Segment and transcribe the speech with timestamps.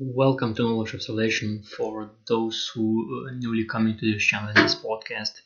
[0.00, 4.58] Welcome to Knowledge of Salvation for those who are newly coming to this channel and
[4.58, 5.40] this podcast.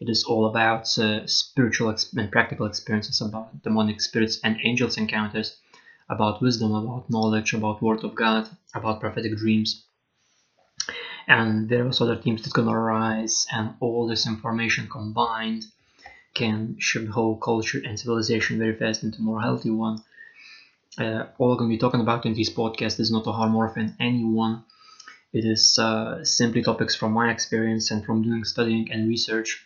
[0.00, 5.56] It is all about uh, spiritual and practical experiences about demonic spirits and angels encounters,
[6.10, 9.86] about wisdom, about knowledge, about Word of God, about prophetic dreams,
[11.26, 13.46] and various other themes that's gonna arise.
[13.50, 15.64] And all this information combined
[16.34, 20.04] can shift whole culture and civilization very fast into a more healthy one
[20.98, 23.54] uh, all I'm going to be talking about in this podcast is not to harm
[23.54, 24.64] or offend anyone.
[25.32, 29.64] It is uh, simply topics from my experience and from doing studying and research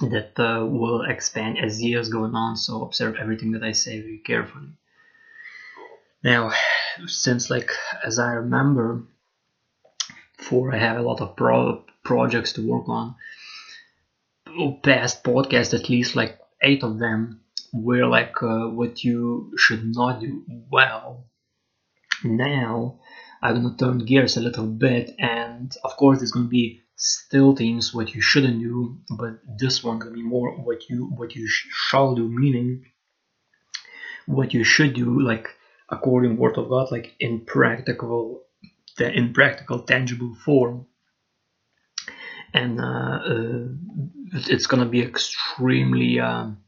[0.00, 2.56] that uh, will expand as years go on.
[2.56, 4.70] So observe everything that I say very carefully.
[6.24, 6.52] Now,
[7.06, 7.70] since like
[8.04, 9.02] as I remember,
[10.38, 13.14] for I have a lot of pro- projects to work on.
[14.82, 17.40] Past podcasts, at least like eight of them
[17.72, 21.26] were like uh, what you should not do well.
[22.22, 23.00] Now
[23.42, 27.92] I'm gonna turn gears a little bit, and of course there's gonna be still things
[27.92, 31.66] what you shouldn't do, but this one gonna be more what you what you sh-
[31.72, 32.84] shall do, meaning
[34.26, 35.48] what you should do, like
[35.88, 38.42] according word of God, like in practical,
[38.98, 40.86] in practical, tangible form.
[42.54, 43.64] And uh, uh,
[44.34, 46.20] it's gonna be extremely.
[46.20, 46.58] Um,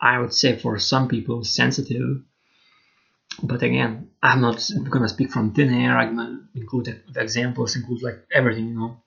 [0.00, 2.22] I would say for some people sensitive.
[3.42, 5.96] But again, I'm not gonna speak from thin air.
[5.96, 9.02] I'm gonna include examples, include like everything, you know.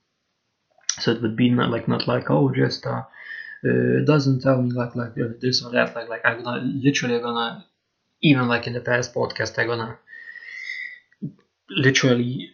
[1.00, 3.04] So it would be not like not like oh just uh,
[3.64, 5.96] uh doesn't tell me like like uh, this or that.
[5.96, 7.66] Like like I'm gonna literally gonna
[8.22, 9.98] even like in the past podcast I'm gonna
[11.70, 12.52] literally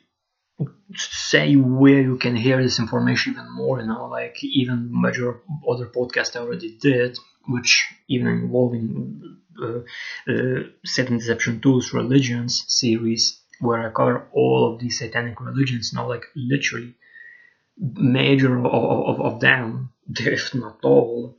[0.96, 5.88] say where you can hear this information even more you know like even major other
[5.88, 7.18] podcast I already did
[7.48, 9.80] which even involving uh,
[10.28, 16.08] uh, Satan Deception Tools Religions series, where I cover all of these satanic religions now,
[16.08, 16.96] like literally
[17.78, 21.38] major of, of, of them, if not all,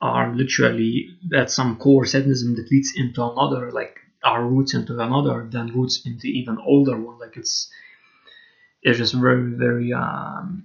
[0.00, 5.48] are literally at some core Satanism that leads into another, like our roots into another,
[5.50, 7.18] then roots into even older one.
[7.18, 7.70] Like it's
[8.82, 9.92] it's just very very.
[9.92, 10.64] Um,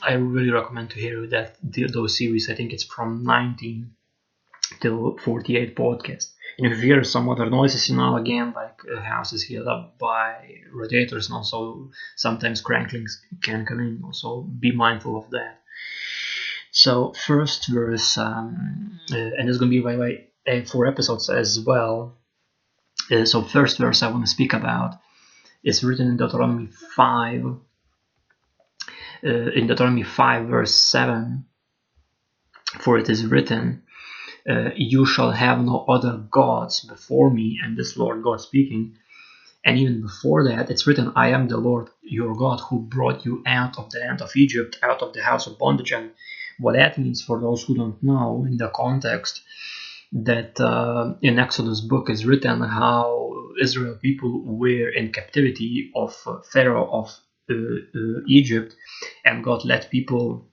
[0.00, 1.56] I really recommend to hear that
[1.92, 2.48] those series.
[2.48, 3.90] I think it's from 19
[4.80, 6.32] till 48 podcast.
[6.58, 9.68] And if you hear some other noises, you know, again, like a house is heated
[9.68, 14.02] up by radiators, and also sometimes cranklings can come in.
[14.04, 15.60] Also, be mindful of that.
[16.72, 21.30] So, first verse, um, uh, and it's going to be by the way four episodes
[21.30, 22.16] as well.
[23.10, 24.94] Uh, so, first verse I want to speak about
[25.62, 27.44] is written in Deuteronomy 5.
[29.24, 31.44] Uh, in Deuteronomy 5, verse 7,
[32.80, 33.82] for it is written,
[34.48, 38.96] uh, you shall have no other gods before me, and this Lord God speaking.
[39.64, 43.42] And even before that, it's written, I am the Lord your God who brought you
[43.44, 45.92] out of the land of Egypt, out of the house of bondage.
[45.92, 46.12] And
[46.58, 49.42] what that means for those who don't know in the context,
[50.12, 56.38] that uh, in Exodus book is written how Israel people were in captivity of uh,
[56.52, 57.14] Pharaoh of
[57.50, 58.74] uh, uh Egypt,
[59.24, 60.46] and God let people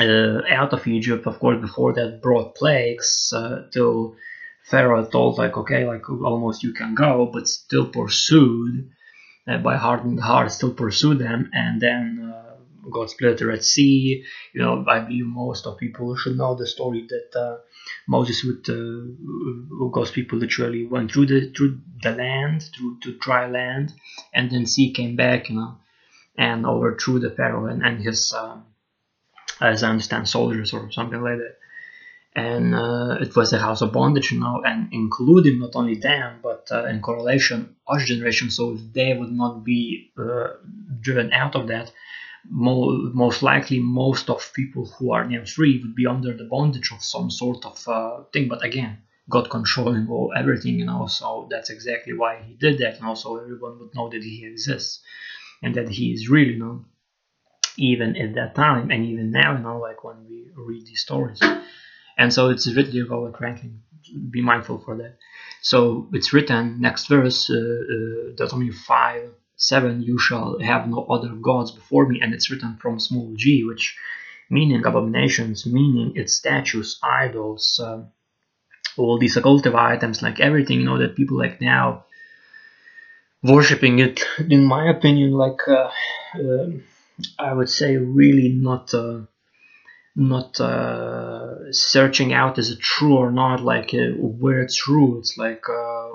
[0.00, 4.16] out of Egypt, of course, before that brought plagues uh, till
[4.64, 8.90] Pharaoh told like, okay, like almost you can go, but still pursued
[9.46, 12.54] uh, by heart and heart, still pursued them, and then uh,
[12.90, 14.24] God split the Red Sea.
[14.52, 17.58] You know, I believe most of people should know the story that uh,
[18.06, 23.48] Moses with uh, God's people literally went through the through the land, through to dry
[23.48, 23.92] land,
[24.32, 25.76] and then sea came back, you know,
[26.38, 28.64] and overthrew the Pharaoh and, and his um,
[29.62, 31.56] as I understand, soldiers or something like that.
[32.34, 36.40] And uh, it was a house of bondage, you know, and including not only them,
[36.42, 38.50] but uh, in correlation, us generation.
[38.50, 40.48] So they would not be uh,
[41.00, 41.92] driven out of that,
[42.48, 46.90] mo- most likely most of people who are now free would be under the bondage
[46.90, 48.48] of some sort of uh, thing.
[48.48, 51.06] But again, God controlling all everything, you know.
[51.08, 55.00] So that's exactly why He did that, and also everyone would know that He exists
[55.62, 56.84] and that He is real, you know
[57.76, 61.40] even at that time and even now, you know, like when we read these stories.
[62.18, 63.82] And so it's written about cranking.
[64.30, 65.16] Be mindful for that.
[65.62, 71.28] So it's written, next verse, uh, uh, Deuteronomy 5 7, you shall have no other
[71.28, 72.20] gods before me.
[72.20, 73.96] And it's written from small g, which
[74.50, 78.02] meaning abominations, meaning its statues, idols, uh,
[78.98, 82.04] all these occultive items, like everything, you know, that people like now
[83.42, 85.66] worshipping it, in my opinion, like.
[85.66, 85.90] Uh,
[86.34, 86.82] um,
[87.38, 89.22] I would say really not uh,
[90.16, 95.38] not uh, searching out is it true or not like uh, where it's true it's
[95.38, 96.08] like uh,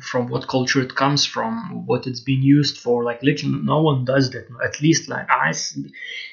[0.00, 3.04] from what culture it comes from, what it's been used for.
[3.04, 4.46] Like literally, no one does that.
[4.64, 5.52] At least like I,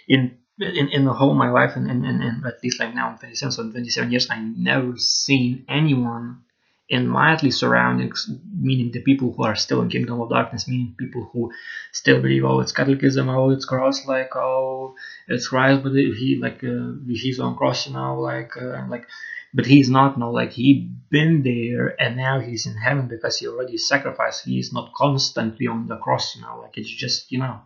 [0.07, 3.12] in in, in the whole my life and, and, and, and at least like now
[3.12, 6.38] in 27 so 27 years i never seen anyone
[6.87, 8.29] in my surroundings
[8.59, 11.51] meaning the people who are still in kingdom of darkness meaning people who
[11.91, 14.93] still believe oh it's catholicism oh it's cross like oh
[15.27, 19.05] it's christ but he like uh, he's on cross now like uh, like
[19.53, 23.47] but he's not no like he been there and now he's in heaven because he
[23.47, 24.43] already sacrificed.
[24.43, 27.61] He's not constantly on the cross you know like it's just you know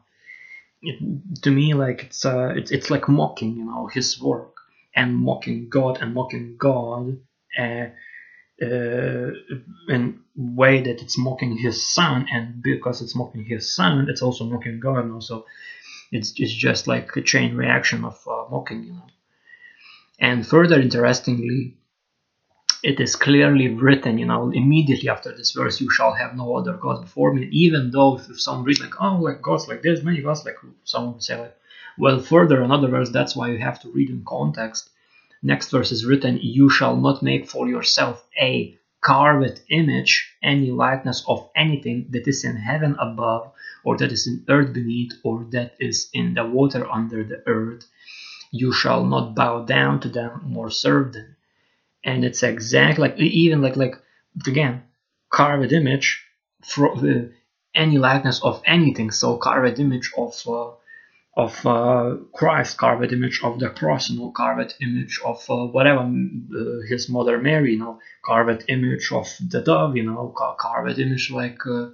[0.82, 4.56] it, to me like it's uh it's, it's like mocking you know his work
[4.96, 7.18] and mocking god and mocking god
[7.60, 7.88] uh,
[8.62, 9.32] uh,
[9.88, 14.46] in way that it's mocking his son and because it's mocking his son it's also
[14.46, 15.46] mocking god and also
[16.12, 19.08] it's, it's just like a chain reaction of uh, mocking you know
[20.20, 21.76] and further interestingly
[22.82, 26.74] it is clearly written, you know, immediately after this verse, you shall have no other
[26.74, 27.48] gods before me.
[27.52, 30.56] Even though if someone reads like, oh, like gods, like there's many gods, like
[30.86, 31.56] someone would say like,
[31.98, 34.90] well, further another verse, that's why you have to read in context.
[35.42, 41.24] Next verse is written, you shall not make for yourself a carved image, any likeness
[41.28, 43.52] of anything that is in heaven above,
[43.84, 47.86] or that is in earth beneath, or that is in the water under the earth.
[48.52, 51.36] You shall not bow down to them nor serve them
[52.04, 53.96] and it's exact like even like like
[54.48, 54.84] again
[55.30, 56.24] carved image
[56.64, 57.24] for uh,
[57.76, 60.72] any likeness of anything so carved image of uh,
[61.44, 66.02] of uh, Christ carved image of the cross you know carved image of uh, whatever
[66.02, 71.32] uh, his mother Mary you know carved image of the dove you know carved image
[71.32, 71.90] like uh,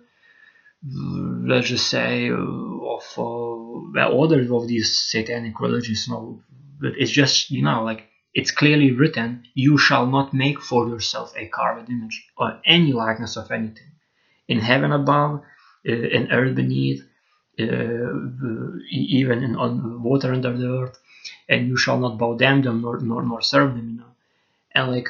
[1.52, 6.42] let's just say of well, other of these satanic religions you know
[6.82, 8.04] but it's just you know like
[8.36, 13.38] it's clearly written, You shall not make for yourself a carved image or any likeness
[13.38, 13.94] of anything.
[14.50, 15.42] In heaven above,
[15.88, 17.06] uh, in earth beneath, uh,
[17.58, 21.00] even in on water under the earth,
[21.48, 24.16] and you shall not bow down them nor, nor, nor serve them, you know.
[24.74, 25.08] And like,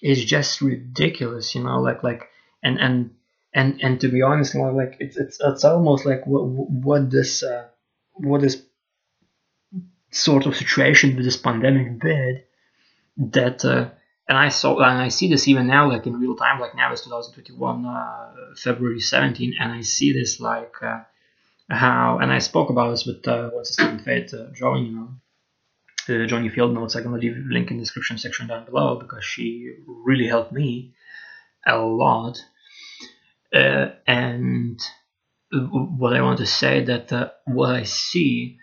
[0.00, 2.30] it's just ridiculous, you know, like, like,
[2.62, 3.14] and, and,
[3.52, 7.66] and, and to be honest, like, it's, it's, it's almost like what, what this, uh,
[8.14, 8.62] what this
[10.10, 12.44] sort of situation with this pandemic did
[13.16, 13.90] that uh,
[14.28, 16.92] and I saw and I see this even now like in real time like now
[16.92, 21.00] it's 2021 uh, February 17 and I see this like uh,
[21.70, 24.96] how and I spoke about this with uh, what's his name Fate uh, Johnny you
[24.96, 28.64] know uh, Johnny Field notes I'm gonna leave a link in the description section down
[28.66, 30.94] below because she really helped me
[31.66, 32.38] a lot.
[33.54, 34.80] Uh, and
[35.52, 38.58] what I want to say that what I see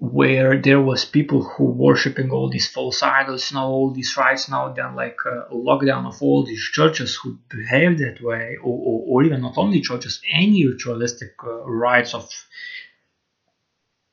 [0.00, 4.72] where there was people who worshiping all these false idols now all these rites now
[4.72, 9.24] then like a lockdown of all these churches who behave that way or, or, or
[9.24, 12.30] even not only churches any ritualistic uh, rites of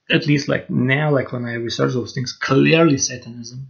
[0.10, 3.68] at least like now like when i research those things clearly satanism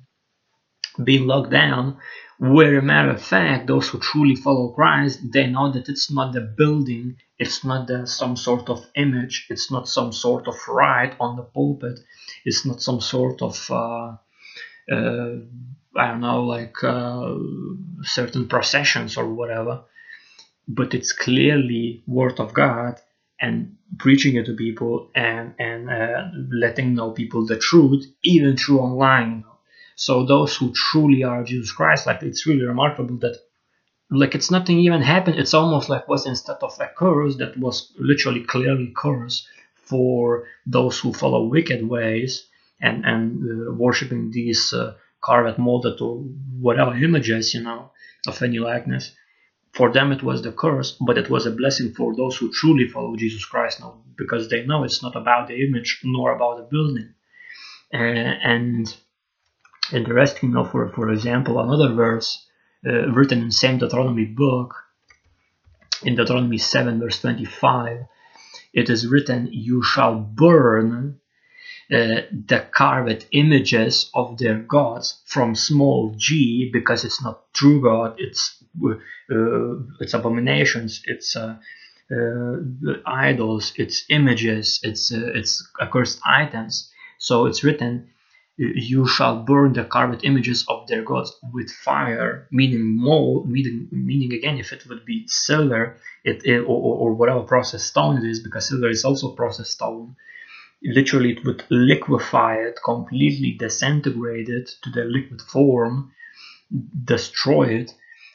[1.04, 1.98] being locked down
[2.38, 6.34] where a matter of fact those who truly follow christ they know that it's not
[6.34, 11.16] the building it's not the, some sort of image it's not some sort of rite
[11.20, 12.00] on the pulpit
[12.44, 14.16] it's not some sort of uh,
[14.92, 15.36] uh,
[15.98, 17.36] i don't know like uh,
[18.06, 19.84] certain processions or whatever.
[20.68, 23.00] But it's clearly word of god
[23.40, 28.80] and preaching it to people and and uh, letting know people the truth even through
[28.80, 29.44] online
[29.96, 33.38] so those who truly are Jesus Christ, like it's really remarkable that
[34.12, 35.40] like it's nothing even happened.
[35.40, 41.00] It's almost like was instead of a curse that was literally clearly curse for those
[41.00, 42.48] who follow wicked ways
[42.82, 46.18] and and uh, worshiping these uh, carved, molded, or
[46.60, 47.92] whatever images, you know,
[48.28, 49.12] of any likeness.
[49.72, 52.88] For them, it was the curse, but it was a blessing for those who truly
[52.88, 56.64] follow Jesus Christ now, because they know it's not about the image nor about the
[56.64, 57.14] building.
[57.94, 58.96] Uh, and
[59.94, 62.46] interesting enough for for example another verse
[62.86, 64.76] uh, written in same Deuteronomy book
[66.04, 68.06] in Deuteronomy 7 verse 25
[68.74, 71.20] it is written you shall burn
[71.92, 78.16] uh, the carved images of their gods from small g because it's not true god
[78.18, 81.56] it's uh, it's abominations it's uh,
[82.12, 82.56] uh
[83.06, 86.92] idols it's images it's uh, it's accursed items.
[87.18, 88.10] So it's written
[88.58, 94.34] you shall burn the carved images of their gods with fire, meaning mold, meaning, meaning
[94.34, 96.66] again, if it would be silver, it, it or,
[97.02, 100.16] or, whatever processed stone it is, because silver is also processed stone.
[100.84, 106.12] Literally, it would liquefy it, completely disintegrate it to the liquid form,
[107.04, 107.92] destroy it,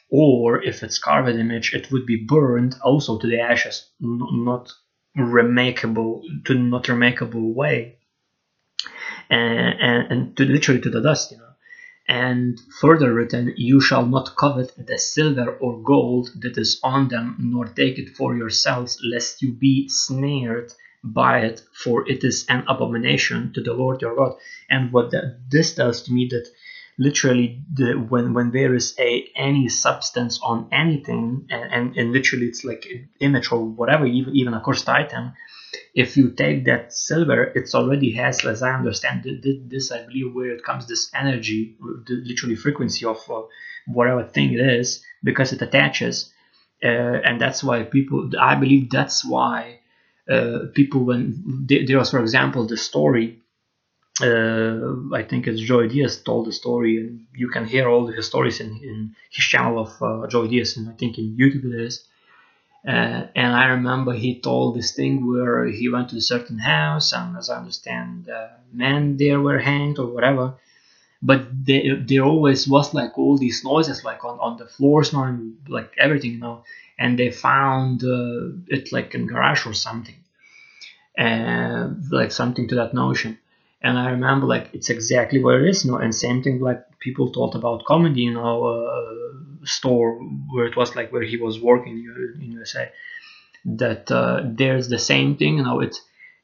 [0.09, 4.69] or if it's carved image, it would be burned also to the ashes, not
[5.17, 7.97] remakable to not remakable way,
[9.29, 11.43] and, and, to literally to the dust, you know.
[12.07, 17.37] And further written, you shall not covet the silver or gold that is on them,
[17.39, 20.73] nor take it for yourselves, lest you be snared
[21.03, 24.33] by it, for it is an abomination to the Lord your God.
[24.69, 26.47] And what that, this tells to me that
[27.07, 32.45] literally the, when when there is a any substance on anything and, and, and literally
[32.45, 32.85] it's like
[33.19, 35.33] image or whatever even even a cursed item
[35.95, 39.25] if you take that silver it's already has as i understand
[39.73, 41.75] this i believe where it comes this energy
[42.07, 43.41] literally frequency of uh,
[43.87, 46.31] whatever thing it is because it attaches
[46.83, 49.79] uh, and that's why people i believe that's why
[50.29, 51.21] uh, people when
[51.67, 53.39] there was for example the story
[54.23, 58.59] I think it's Joey Diaz told the story, and you can hear all the stories
[58.59, 62.03] in, in his channel of uh, Joey Diaz, and I think in YouTube it is.
[62.87, 67.13] Uh, and I remember he told this thing where he went to a certain house,
[67.13, 70.55] and as I understand, uh, men there were hanged or whatever.
[71.21, 75.57] But there, there always was like all these noises, like on, on the floors, and
[75.67, 76.63] like everything, you know.
[76.99, 80.15] And they found uh, it like in garage or something,
[81.17, 83.37] and like something to that notion
[83.83, 85.97] and I remember like it's exactly where it is, you know.
[85.97, 90.19] And same thing like people talked about comedy, you know, uh, store
[90.51, 92.89] where it was like where he was working in USA.
[93.65, 95.79] That uh, there's the same thing, you know.
[95.81, 95.95] It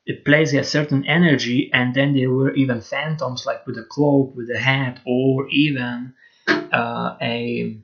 [0.05, 4.35] it plays a certain energy, and then there were even phantoms like with a cloak,
[4.35, 6.13] with a hat, or even
[6.47, 7.77] uh, a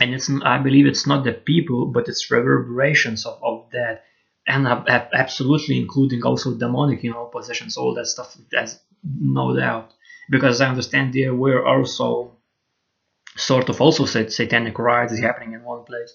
[0.00, 4.04] and it's I believe it's not the people, but it's reverberations of, of that
[4.46, 8.36] and absolutely including also demonic, you know, possessions, all that stuff.
[8.50, 9.92] That's no doubt,
[10.30, 12.36] because I understand there were also
[13.36, 16.14] sort of also satanic rites happening in one place.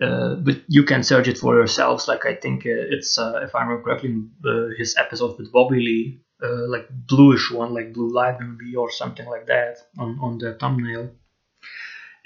[0.00, 2.06] Uh, but you can search it for yourselves.
[2.06, 5.80] Like I think uh, it's, uh, if I remember correctly, uh, his episode with Bobby
[5.80, 10.38] Lee, uh, like bluish one, like blue light maybe or something like that on, on
[10.38, 11.10] the thumbnail.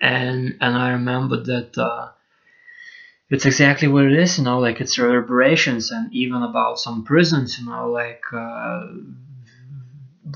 [0.00, 2.10] And and I remember that uh,
[3.32, 7.58] it's exactly what it is, you know, like it's reverberations and even about some prisons,
[7.58, 8.88] you know, like uh,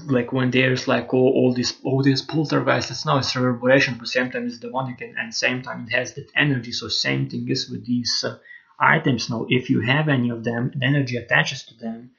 [0.07, 4.31] like when there's like all, all these all these poltergeists, now it's reverberation, but same
[4.31, 6.73] time it's demonic and, and same time it has that energy.
[6.73, 8.39] So same thing is with these uh,
[8.81, 9.29] items.
[9.29, 12.13] Now, if you have any of them, the energy attaches to them,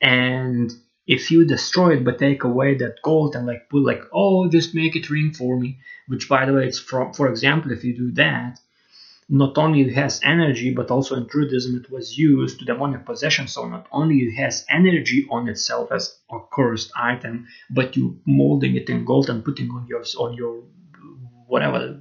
[0.00, 0.70] and
[1.08, 4.76] if you destroy it but take away that gold and like put like oh just
[4.76, 7.96] make it ring for me, which by the way it's from for example if you
[7.96, 8.60] do that
[9.30, 13.46] not only it has energy but also in Druidism it was used to demonic possession
[13.46, 18.74] so not only it has energy on itself as a cursed item but you molding
[18.76, 20.64] it in gold and putting on your on your
[21.46, 22.00] whatever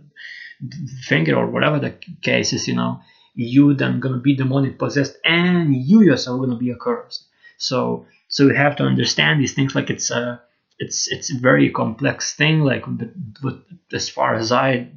[1.01, 3.00] finger or whatever the case is you know
[3.36, 7.25] you then gonna be demonic possessed and you yourself gonna be accursed
[7.57, 10.41] so so you have to understand these things like it's a
[10.79, 13.09] it's it's a very complex thing like but,
[13.41, 13.59] but
[13.93, 14.88] as far as i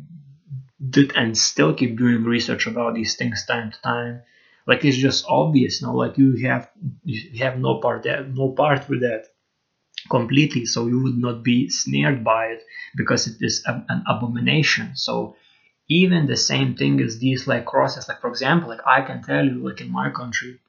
[0.90, 4.22] did and still keep doing research about these things time to time.
[4.66, 5.94] Like it's just obvious you now.
[5.94, 6.70] Like you have
[7.04, 9.26] you have no part no part with that
[10.10, 12.62] completely, so you would not be snared by it
[12.96, 14.96] because it is a, an abomination.
[14.96, 15.36] So
[15.88, 19.44] even the same thing as these like crosses, like for example, like I can tell
[19.44, 20.60] you, like in my country,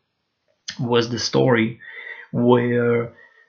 [0.79, 1.79] was the story
[2.31, 3.07] where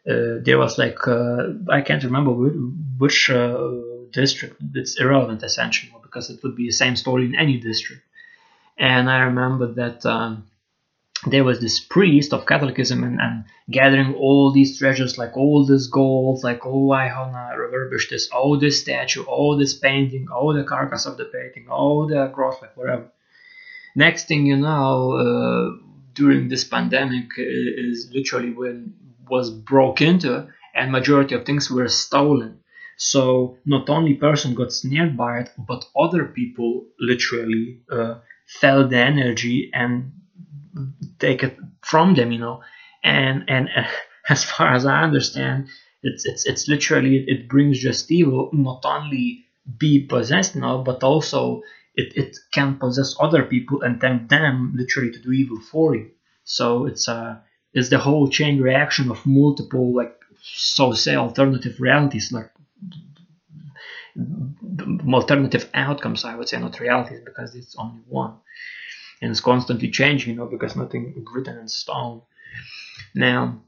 [0.08, 2.54] uh, there was like uh, I can't remember which,
[2.98, 3.68] which uh,
[4.14, 4.60] district.
[4.74, 8.02] It's irrelevant essentially because it would be the same story in any district.
[8.78, 10.46] And I remember that um,
[11.26, 15.86] there was this priest of Catholicism and, and, gathering all these treasures, like all this
[15.86, 20.64] gold, like oh I wanna refurbish this, all this statue, all this painting, all the
[20.64, 23.06] carcass of the painting, all the cross, like whatever.
[23.96, 28.94] Next thing you know, uh, during this pandemic is literally when
[29.30, 32.60] was broke into and majority of things were stolen
[32.96, 38.98] so not only person got snared by it, but other people literally uh, felt the
[38.98, 40.12] energy and
[41.18, 42.62] take it from them, you know.
[43.02, 43.84] And and uh,
[44.28, 45.68] as far as I understand,
[46.02, 48.50] it's it's it's literally it brings just evil.
[48.52, 49.44] Not only
[49.78, 51.62] be possessed now, but also
[51.94, 56.10] it, it can possess other people and tempt them literally to do evil for you.
[56.44, 57.36] So it's a uh,
[57.72, 62.50] it's the whole chain reaction of multiple like so say alternative realities like
[65.12, 68.34] alternative outcomes, I would say, not realities, because it's only one.
[69.20, 72.22] And it's constantly changing, you know, because nothing written in stone.
[73.14, 73.62] Now,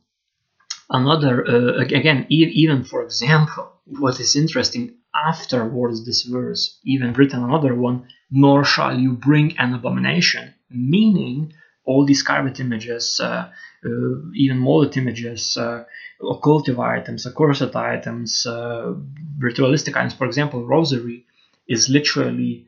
[0.91, 7.75] another, uh, again, even for example, what is interesting, afterwards this verse, even written another
[7.75, 11.53] one, nor shall you bring an abomination, meaning
[11.87, 13.51] all these carved images, uh,
[13.85, 13.89] uh,
[14.35, 15.85] even molded images, uh,
[16.21, 18.95] occultive items, accursed items, uh,
[19.39, 20.15] ritualistic items.
[20.15, 21.25] For example, rosary
[21.69, 22.67] is literally,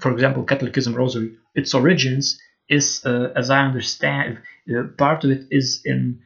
[0.00, 1.36] for example, Catholicism rosary.
[1.54, 4.38] Its origins is, uh, as I understand,
[4.74, 6.20] uh, part of it is in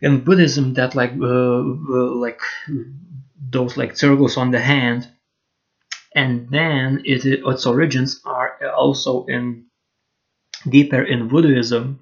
[0.00, 2.40] in Buddhism that like like
[3.50, 5.08] those like circles on the hand
[6.14, 9.66] and then it, its origins are also in
[10.68, 12.00] deeper in Buddhism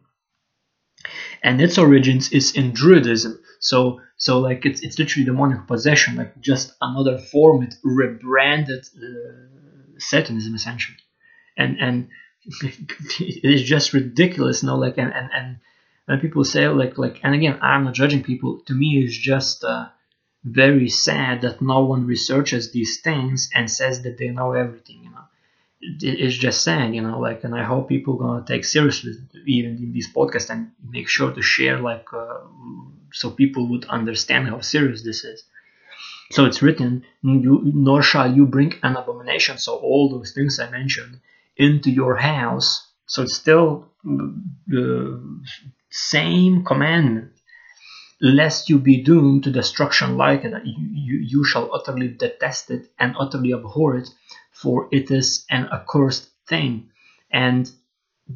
[1.42, 3.38] and its origins is in Druidism.
[3.60, 9.98] So so like it's, it's literally demonic possession like just another form it rebranded uh,
[9.98, 10.98] Satanism essentially.
[11.56, 12.08] And and
[13.20, 15.58] it's just ridiculous you know like and and,
[16.08, 18.60] and people say like like and again I'm not judging people.
[18.66, 19.88] To me it's just uh,
[20.44, 25.11] very sad that no one researches these things and says that they know everything
[25.82, 29.12] it's just saying, you know like and i hope people gonna take seriously
[29.46, 32.38] even in this podcast and make sure to share like uh,
[33.12, 35.44] so people would understand how serious this is.
[36.30, 41.20] So it's written nor shall you bring an abomination so all those things i mentioned
[41.56, 42.88] into your house.
[43.06, 43.88] So it's still
[44.66, 45.42] the
[45.90, 47.32] same commandment.
[48.20, 50.52] Lest you be doomed to destruction like it.
[50.64, 54.08] You, you, you shall utterly detest it and utterly abhor it,
[54.52, 56.90] for it is an accursed thing.
[57.30, 57.70] And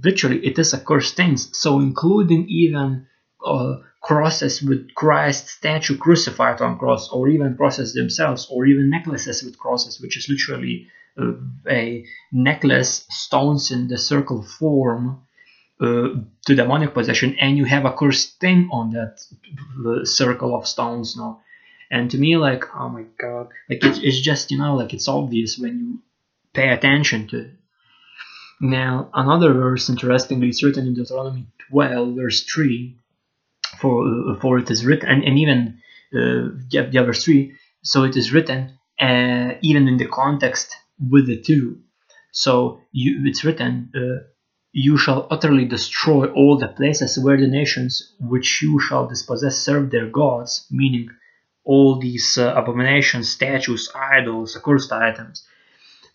[0.03, 1.57] literally, it is accursed things.
[1.57, 3.07] So, including even
[3.45, 9.43] uh, crosses with Christ's statue crucified on cross, or even crosses themselves, or even necklaces
[9.43, 11.33] with crosses, which is literally uh,
[11.69, 15.23] a necklace stones in the circle form
[15.81, 16.09] uh,
[16.47, 19.19] to demonic possession and you have a cursed thing on that
[20.07, 21.41] circle of stones now
[21.91, 25.09] and to me like oh my god like it, it's just you know like it's
[25.09, 26.03] obvious when you
[26.57, 27.39] pay attention to
[28.61, 32.97] now another verse interestingly is written in deuteronomy 12 verse 3
[33.81, 35.61] for uh, for it is written and, and even
[36.19, 38.61] uh, yeah, yeah, verse 3 so it is written
[39.01, 40.75] uh, even in the context
[41.13, 41.65] with the two
[42.33, 44.25] so you, it's written uh,
[44.79, 49.91] you shall utterly destroy all the places where the nations which you shall dispossess serve
[49.91, 51.09] their gods, meaning
[51.65, 55.47] all these uh, abominations, statues, idols, accursed items.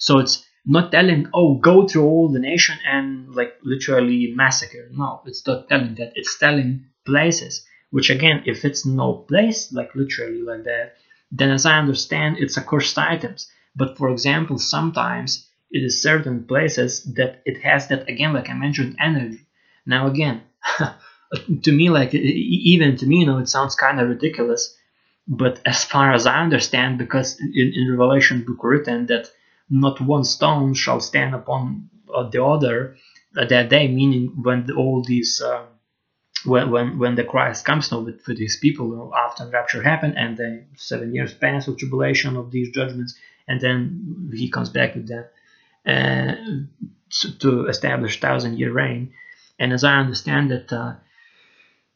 [0.01, 4.89] So it's not telling, oh, go through all the nation and like literally massacre.
[4.91, 6.13] No, it's not telling that.
[6.15, 10.95] It's telling places, which again, if it's no place, like literally like that,
[11.31, 13.49] then as I understand, it's accursed items.
[13.75, 18.53] But for example, sometimes it is certain places that it has that again like i
[18.53, 19.45] mentioned energy
[19.85, 20.41] now again
[21.63, 24.75] to me like even to me you know it sounds kind of ridiculous
[25.27, 29.29] but as far as i understand because in, in revelation book written that
[29.71, 32.97] not one stone shall stand upon uh, the other
[33.37, 35.65] uh, that day meaning when all these uh,
[36.45, 40.37] when, when when the Christ comes now with, with his people after rapture happened and
[40.37, 43.15] then seven years pass of tribulation of these judgments
[43.47, 45.25] and then he comes back with them
[45.85, 46.35] uh,
[47.39, 49.13] to establish thousand year reign.
[49.59, 50.95] And as I understand it, uh,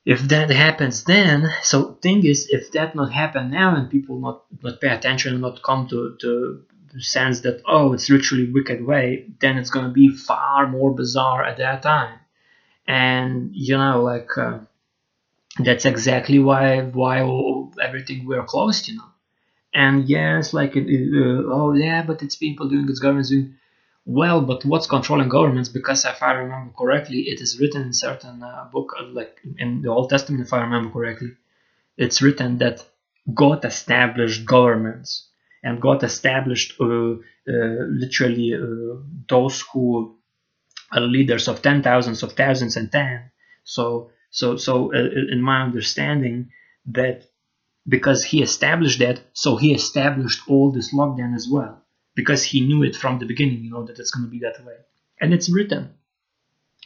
[0.06, 4.44] if that happens then, so thing is, if that not happen now and people not
[4.62, 6.64] not pay attention and not come to to
[7.00, 11.58] sense that oh it's literally wicked way, then it's gonna be far more bizarre at
[11.58, 12.20] that time.
[12.88, 14.38] And you know like.
[14.38, 14.60] Uh,
[15.60, 17.20] that's exactly why why
[17.82, 19.10] everything we're closed, you know.
[19.74, 20.82] And yes, like uh,
[21.58, 23.56] oh yeah, but it's people doing it's governments doing.
[24.06, 25.70] Well, but what's controlling governments?
[25.70, 29.82] Because if I remember correctly, it is written in certain uh, book, uh, like in
[29.82, 31.34] the Old Testament, if I remember correctly,
[31.98, 32.86] it's written that
[33.34, 35.30] God established governments,
[35.66, 40.16] and God established uh, uh, literally uh, those who
[40.94, 43.32] are leaders of ten thousands, of thousands, and ten.
[43.66, 46.52] So, so, so, in my understanding,
[46.86, 47.26] that
[47.88, 52.84] because He established that, so He established all this lockdown as well because he knew
[52.84, 54.76] it from the beginning, you know, that it's going to be that way.
[55.20, 55.94] And it's written.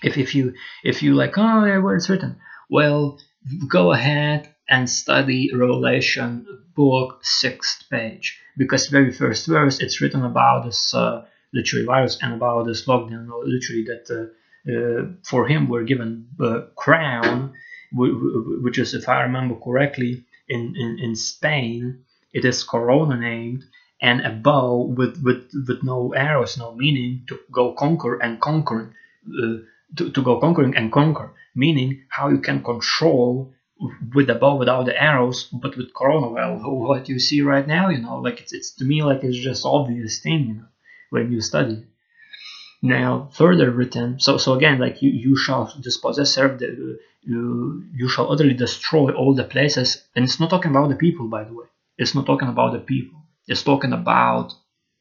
[0.02, 2.38] If, if you if you like, oh yeah, where it's written,
[2.70, 3.20] well,
[3.68, 8.40] go ahead and study Revelation book sixth page.
[8.58, 13.28] Because very first verse it's written about this uh, literally virus and about this lockdown,
[13.44, 17.54] literally that uh, uh, for him we're given the crown,
[17.92, 23.64] which is if I remember correctly in in, in Spain it is Corona named
[24.02, 28.94] and a bow with, with, with no arrows, no meaning to go conquer and conquer,
[29.28, 29.58] uh,
[29.98, 33.54] to, to go conquering and conquer, meaning how you can control
[34.14, 37.90] with the bow without the arrows, but with Corona, well, what you see right now,
[37.90, 40.66] you know, like it's, it's to me like it's just obvious thing, you know,
[41.10, 41.86] when you study.
[42.82, 48.08] Now, further written, so so again, like you, you shall dispossess, serve the, you you
[48.08, 51.54] shall utterly destroy all the places, and it's not talking about the people, by the
[51.54, 51.66] way.
[51.98, 53.20] It's not talking about the people.
[53.48, 54.54] It's talking about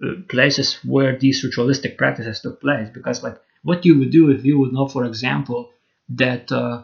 [0.02, 2.88] uh, places where these ritualistic practices took place.
[2.92, 5.70] Because, like, what you would do if you would know, for example,
[6.08, 6.82] that uh,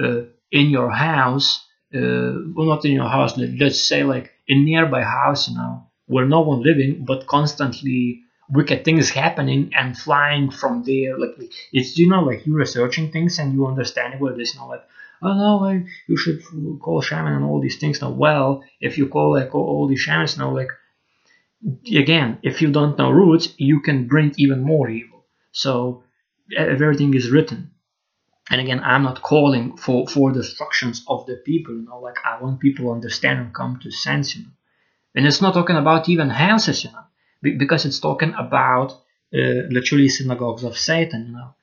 [0.00, 5.02] uh, in your house, uh, well, not in your house, let's say, like, in nearby
[5.02, 10.84] house, you know, where no one living, but constantly wicked things happening and flying from
[10.84, 11.18] there.
[11.18, 11.36] Like
[11.72, 14.54] it's you know like you're researching things and you understand what it is.
[14.54, 14.84] You know like
[15.22, 16.40] oh no, like, you should
[16.80, 18.00] call shaman and all these things.
[18.00, 20.70] Now well, if you call like all these shamans now like
[21.94, 25.24] again, if you don't know roots, you can bring even more evil.
[25.52, 26.02] So
[26.56, 27.70] everything is written.
[28.50, 31.74] And again, I'm not calling for for destructions of the people.
[31.74, 34.36] You know, like I want people to understand and come to sense.
[34.36, 34.50] You know,
[35.14, 36.84] and it's not talking about even houses.
[36.84, 37.06] You know
[37.42, 38.92] because it's talking about
[39.34, 41.54] uh, literally synagogues of Satan, you know.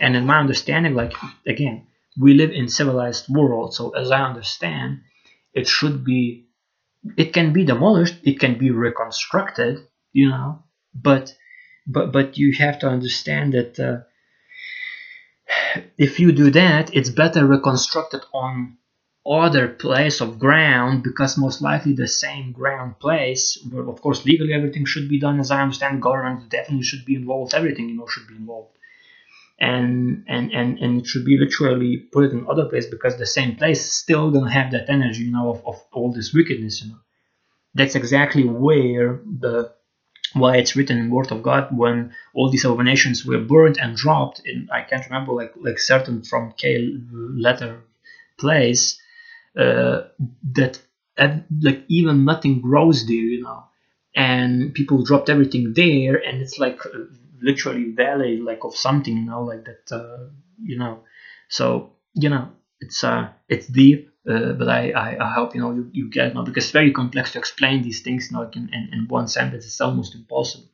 [0.00, 1.12] And in my understanding, like
[1.46, 1.86] again,
[2.18, 5.02] we live in civilized world, so as I understand,
[5.52, 6.46] it should be,
[7.16, 10.62] it can be demolished, it can be reconstructed, you know,
[10.94, 11.34] but
[11.86, 13.98] but but you have to understand that uh,
[15.98, 18.78] if you do that, it's better reconstructed on
[19.26, 24.54] other place of ground because most likely the same ground place where of course legally
[24.54, 28.06] everything should be done as i understand government definitely should be involved everything you know
[28.06, 28.74] should be involved.
[29.58, 33.56] And and and, and it should be literally put in other place because the same
[33.56, 36.98] place still gonna have that energy you know of, of all this wickedness you know.
[37.74, 39.74] That's exactly where the
[40.34, 44.40] why it's written in word of god when all these abominations were burned and dropped
[44.44, 47.82] in i can't remember like like certain from k letter
[48.38, 49.00] place
[49.58, 50.02] uh,
[50.52, 50.80] that
[51.60, 53.64] like even nothing grows there, you know,
[54.14, 56.80] and people dropped everything there, and it's like
[57.42, 60.28] literally valley like of something, you know, like that, uh,
[60.62, 61.00] you know.
[61.48, 65.72] So you know, it's uh, it's deep, uh, but I, I, I hope you know
[65.72, 68.50] you, you get it now because it's very complex to explain these things you now
[68.54, 69.64] in, in, in one sentence.
[69.66, 70.68] It's almost impossible.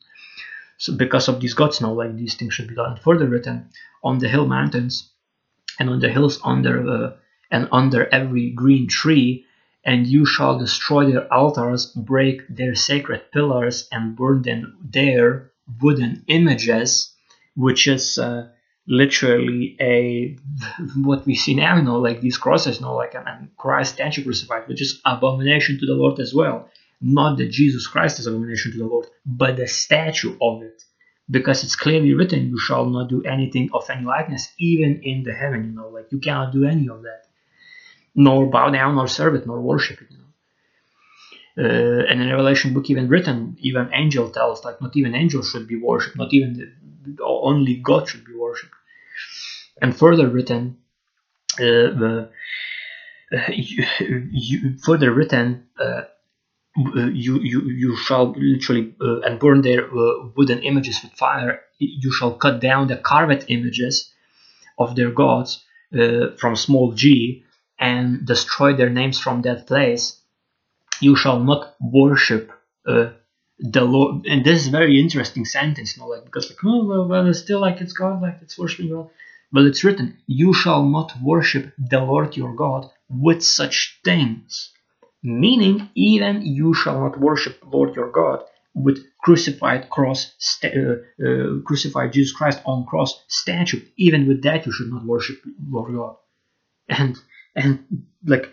[0.79, 2.97] So because of these gods now, like these things should be done.
[2.97, 3.71] Further written
[4.05, 5.11] on the hill mountains
[5.79, 7.13] and on the hills under uh,
[7.51, 9.45] and under every green tree,
[9.85, 16.25] and you shall destroy their altars, break their sacred pillars, and burn them their wooden
[16.29, 17.13] images,
[17.55, 18.49] which is uh,
[18.87, 20.37] literally a
[20.97, 24.25] what we see now, you know, like these crosses, you know, like a Christ statue
[24.25, 26.69] crucified, which is abomination to the Lord as well.
[27.01, 30.83] Not that Jesus Christ is abomination to the Lord, but the statue of it.
[31.29, 35.35] Because it's clearly written, you shall not do anything of any likeness, even in the
[35.35, 37.27] heaven, you know, like you cannot do any of that
[38.17, 40.09] nor bow down, nor serve it, nor worship it.
[41.59, 45.67] Uh, and in Revelation book, even written, even angel tells like not even angels should
[45.67, 46.53] be worshipped, not even
[47.05, 48.75] the, only God should be worshipped.
[49.81, 50.79] And further written,
[51.59, 51.63] uh,
[52.01, 52.29] the
[53.33, 53.85] uh, you,
[54.31, 56.03] you, further written, uh,
[56.77, 61.63] you, you you shall literally uh, and burn their uh, wooden images with fire.
[61.79, 64.13] You shall cut down the carved images
[64.79, 65.65] of their gods
[66.39, 67.45] from small g
[67.79, 70.21] and destroy their names from that place,
[71.01, 72.53] you shall not worship
[72.87, 73.11] uh,
[73.59, 74.27] the Lord.
[74.27, 77.41] And this is very interesting sentence, you know, like because like oh well, well it's
[77.41, 79.11] still like it's God, like it's worshiping God.
[79.53, 84.73] But it's written, you shall not worship the Lord your God with such things.
[85.23, 90.33] Meaning, even you shall not worship Lord your God with crucified cross,
[90.63, 93.81] uh, uh, crucified Jesus Christ on cross statue.
[93.97, 96.17] Even with that, you should not worship Lord God.
[96.89, 97.17] And
[97.57, 98.53] and like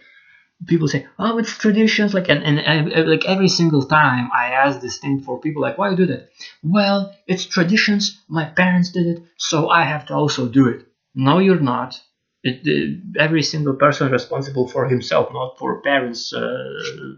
[0.68, 4.80] people say oh it's traditions like and, and, and, like every single time i ask
[4.80, 6.30] this thing for people like why you do that?
[6.62, 8.20] Well it's traditions.
[8.28, 10.88] My parents did it so i have to also do it.
[11.16, 12.00] No you're not.
[12.44, 16.74] It, it, every single person responsible for himself not for parents uh,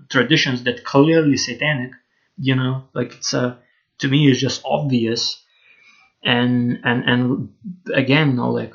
[0.09, 1.91] traditions that clearly satanic
[2.37, 2.83] you know?
[2.93, 3.55] Like it's uh,
[3.99, 5.41] to me it's just obvious.
[6.23, 7.49] And and and
[7.93, 8.73] again know like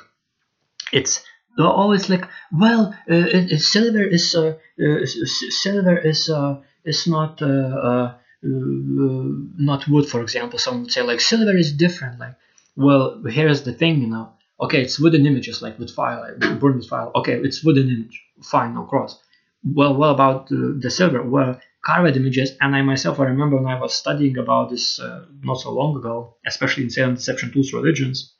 [0.92, 1.20] it's
[1.56, 7.46] they're always like, well, uh, silver is uh, uh, silver is uh, is not uh,
[7.46, 10.58] uh, not wood, for example.
[10.58, 12.18] Someone would say like silver is different.
[12.18, 12.36] Like,
[12.76, 14.32] well, here's the thing, you know.
[14.60, 17.10] Okay, it's wooden images, like with fire, like burn with fire.
[17.14, 19.18] Okay, it's wooden image, fine, no cross.
[19.64, 21.22] Well, what about the, the silver?
[21.22, 25.00] Well, carved images, and I myself, I remember when I was studying about this
[25.42, 28.34] not so long ago, especially in Satan Deception Tools Religions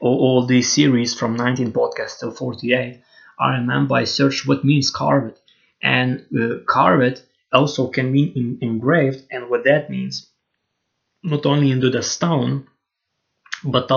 [0.00, 3.00] all, these series from 19 podcasts till 48,
[3.38, 5.38] I remember I searched what means carved,
[5.82, 10.30] and uh, carved also can mean in, engraved, and what that means,
[11.22, 12.66] not only into the stone,
[13.64, 13.90] but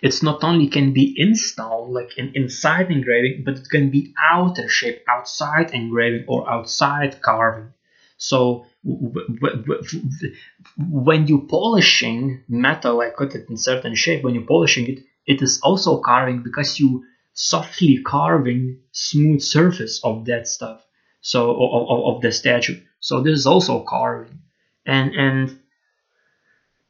[0.00, 4.14] it's not only can be in stone, like in, inside engraving, but it can be
[4.18, 7.72] outer shape, outside engraving or outside carving.
[8.16, 8.66] So
[10.78, 15.42] when you polishing metal, I cut it in certain shape, when you're polishing it, it
[15.42, 17.04] is also carving because you
[17.34, 20.84] softly carving smooth surface of that stuff.
[21.20, 22.80] So of, of the statue.
[23.00, 24.40] So this is also carving,
[24.84, 25.58] and and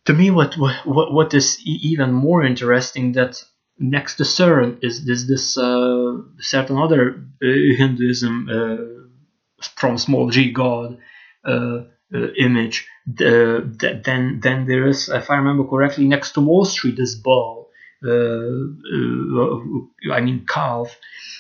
[0.06, 3.42] to me, what what what is even more interesting that
[3.78, 10.50] next to CERN is this this uh, certain other uh, Hinduism uh, from small g
[10.52, 10.98] god
[11.44, 12.86] uh, uh, image.
[13.06, 17.14] The, the, then then there is, if I remember correctly, next to Wall Street, this
[17.14, 17.70] ball.
[18.04, 20.98] Uh, I mean calf.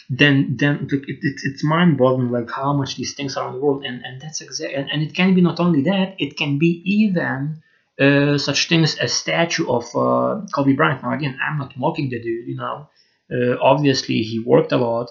[0.08, 3.60] Then then it, it, it's mind boggling like how much these things are in the
[3.60, 6.58] world, and and that's exactly and, and it can be not only that, it can
[6.58, 7.62] be even
[8.00, 11.02] uh, such things as statue of uh, Kobe Bryant.
[11.02, 12.88] Now again, I'm not mocking the dude, you know.
[13.32, 15.10] Uh, obviously, he worked a lot,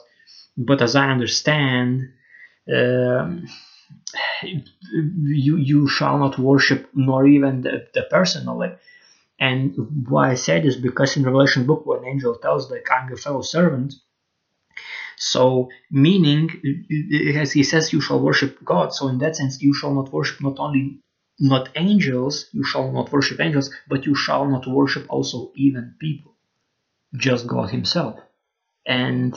[0.58, 2.10] but as I understand,
[2.72, 3.48] um,
[4.44, 8.80] you you shall not worship nor even the, the person like
[9.42, 9.76] and
[10.08, 13.42] why i said is because in revelation book when angel tells like i'm your fellow
[13.42, 13.94] servant
[15.18, 16.46] so meaning
[17.36, 20.40] as he says you shall worship god so in that sense you shall not worship
[20.42, 21.00] not only
[21.40, 26.34] not angels you shall not worship angels but you shall not worship also even people
[27.16, 28.20] just god himself
[28.86, 29.36] and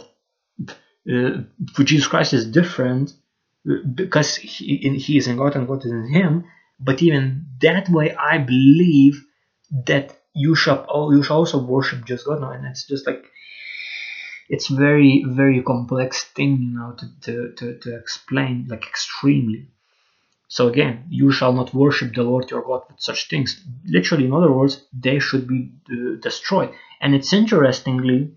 [1.13, 1.39] uh,
[1.75, 3.15] for jesus christ is different
[3.95, 6.45] because he, he is in God and God is in him.
[6.79, 9.25] But even that way, I believe
[9.87, 13.25] that you shall you shall also worship just God now, and it's just like
[14.49, 19.69] it's very very complex thing you know to, to, to, to explain like extremely.
[20.49, 23.61] So again, you shall not worship the Lord your God with such things.
[23.87, 26.71] Literally, in other words, they should be uh, destroyed.
[27.01, 28.37] And it's interestingly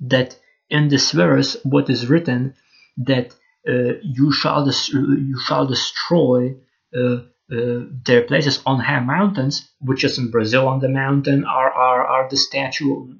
[0.00, 0.36] that
[0.68, 2.54] in this verse, what is written
[2.98, 3.34] that
[3.66, 6.56] uh, you shall you shall destroy
[6.94, 7.20] uh,
[7.52, 12.06] uh, their places on high mountains, which is in Brazil on the mountain are are,
[12.06, 13.14] are the statue.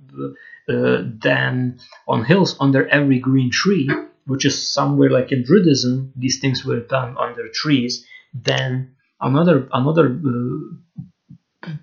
[0.67, 3.89] then on hills under every green tree,
[4.27, 8.07] which is somewhere like in Druidism, these things were done under trees.
[8.33, 10.19] Then another another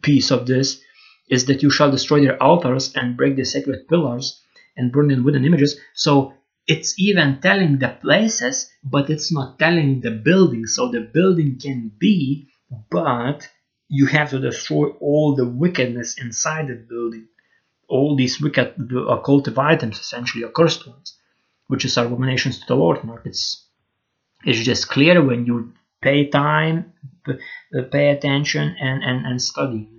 [0.01, 0.81] piece of this
[1.29, 4.41] is that you shall destroy their altars and break the sacred pillars
[4.75, 5.79] and burn in wooden images.
[5.93, 6.33] So
[6.71, 10.65] it's even telling the places, but it's not telling the building.
[10.67, 12.47] So the building can be,
[12.89, 13.49] but
[13.89, 17.27] you have to destroy all the wickedness inside the building.
[17.89, 21.17] All these wicked occultive items, essentially accursed ones,
[21.67, 23.03] which is abominations to the Lord.
[23.03, 23.23] Mark.
[23.25, 23.67] It's,
[24.45, 26.93] it's just clear when you pay time,
[27.91, 29.89] pay attention, and, and, and study.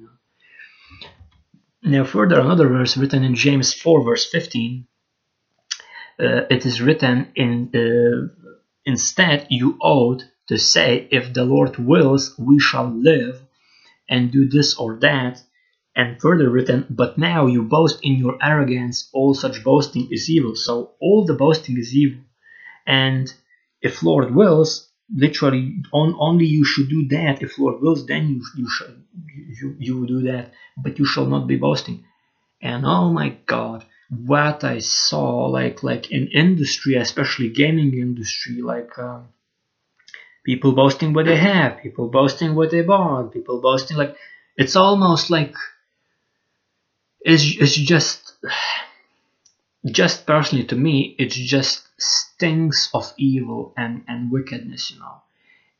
[1.82, 4.87] Now, further, another verse written in James 4, verse 15
[6.22, 8.28] uh, it is written in uh,
[8.85, 13.40] instead you ought to say if the lord wills we shall live
[14.08, 15.42] and do this or that
[15.94, 20.54] and further written but now you boast in your arrogance all such boasting is evil.
[20.54, 22.20] So all the boasting is evil.
[22.87, 23.32] And
[23.80, 27.42] if lord wills literally on, only you should do that.
[27.42, 29.04] If lord wills then you you should
[29.61, 30.52] you, you do that.
[30.76, 32.04] But you shall not be boasting.
[32.61, 38.98] And oh my god what I saw like like in industry, especially gaming industry, like
[38.98, 39.29] um,
[40.44, 44.16] people boasting what they have, people boasting what they bought, people boasting like
[44.57, 45.55] it's almost like
[47.22, 48.37] it's, it's just
[49.87, 55.22] just personally to me it's just stinks of evil and and wickedness you know?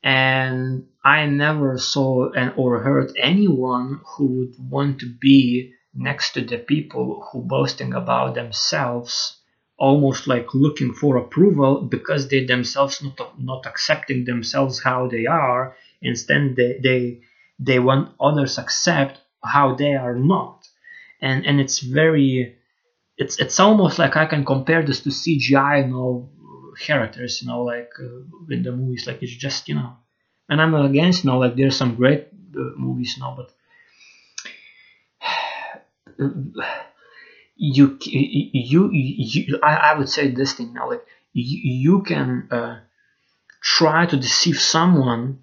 [0.03, 6.41] And i never saw and or heard anyone who would want to be next to
[6.43, 9.39] the people who boasting about themselves
[9.79, 15.77] almost like looking for approval because they themselves not not accepting themselves how they are.
[16.03, 17.21] Instead they they
[17.59, 20.69] they want others accept how they are not.
[21.21, 22.57] And and it's very
[23.19, 26.29] it's it's almost like i can compare this to cgi you know
[26.81, 29.93] characters you know like uh, in the movies like it's just you know.
[30.49, 33.51] And i'm against you know like there's some great uh, movies now but
[37.57, 42.81] you you, you I, I would say this thing now like you, you can uh,
[43.63, 45.43] try to deceive someone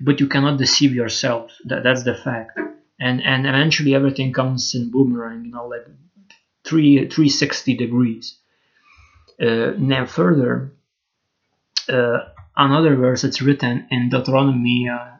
[0.00, 1.52] but you cannot deceive yourself.
[1.64, 2.58] That, that's the fact.
[3.00, 5.86] And and eventually everything comes in boomerang you know like
[6.64, 8.36] three 360 degrees.
[9.40, 10.72] Uh, now further,
[11.88, 12.18] uh,
[12.56, 15.16] another verse it's written in Deuteronomy uh,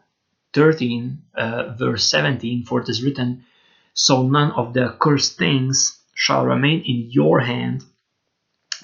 [0.52, 3.44] 13, uh, verse 17, for it is written,
[3.94, 7.84] So none of the accursed things shall remain in your hand,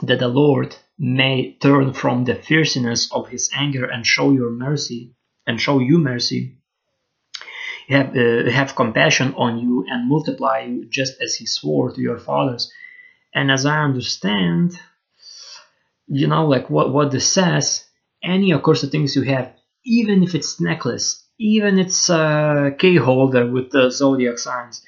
[0.02, 5.14] that the Lord may turn from the fierceness of his anger and show your mercy
[5.46, 6.58] and show you mercy.
[7.88, 12.18] Have uh, have compassion on you and multiply you just as he swore to your
[12.18, 12.70] fathers.
[13.34, 14.78] And as i understand
[16.08, 17.84] you know like what what this says
[18.22, 19.52] any accursed things you have
[19.84, 24.84] even if it's necklace even it's a key holder with the zodiac signs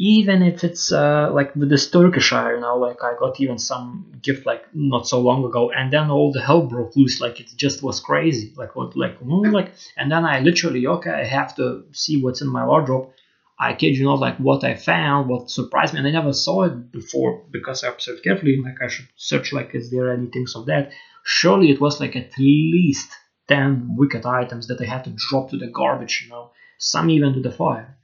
[0.00, 3.58] even if it's uh, like with this Turkish eye, you know, like I got even
[3.58, 7.40] some gift like not so long ago, and then all the hell broke loose, like
[7.40, 11.24] it just was crazy, like what, like, mm, like, and then I literally, okay, I
[11.24, 13.10] have to see what's in my wardrobe.
[13.58, 16.62] I kid you not, like what I found, what surprised me, and I never saw
[16.62, 18.56] it before because I observed carefully.
[18.64, 20.92] Like I should search, like, is there any things of that?
[21.24, 23.10] Surely it was like at least
[23.48, 27.34] ten wicked items that I had to drop to the garbage, you know, some even
[27.34, 27.98] to the fire,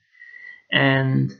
[0.72, 1.32] and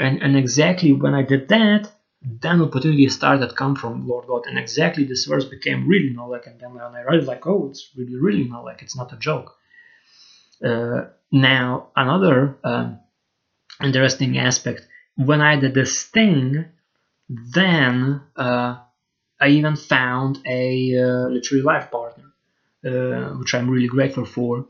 [0.00, 1.90] and, and exactly when I did that,
[2.22, 6.46] then opportunities started to come from Lord God, and exactly this verse became really like,
[6.46, 9.16] and then when I read it, like, oh, it's really, really like, it's not a
[9.16, 9.56] joke.
[10.62, 13.00] Uh, now, another um,
[13.82, 14.86] interesting aspect,
[15.16, 16.66] when I did this thing,
[17.28, 18.78] then uh,
[19.40, 22.24] I even found a uh, literary life partner,
[22.84, 24.66] uh, which I'm really grateful for.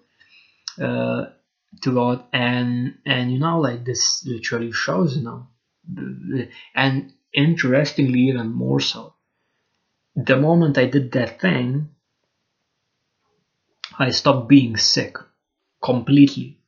[1.83, 5.47] To God and and you know like this literally shows you know.
[6.75, 9.15] And interestingly even more so
[10.17, 11.91] the moment I did that thing
[13.99, 15.17] I stopped being sick
[15.83, 16.59] completely.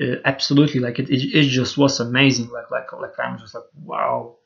[0.00, 3.64] Uh, absolutely like it, it, it just was amazing like like like I'm just like
[3.74, 4.36] wow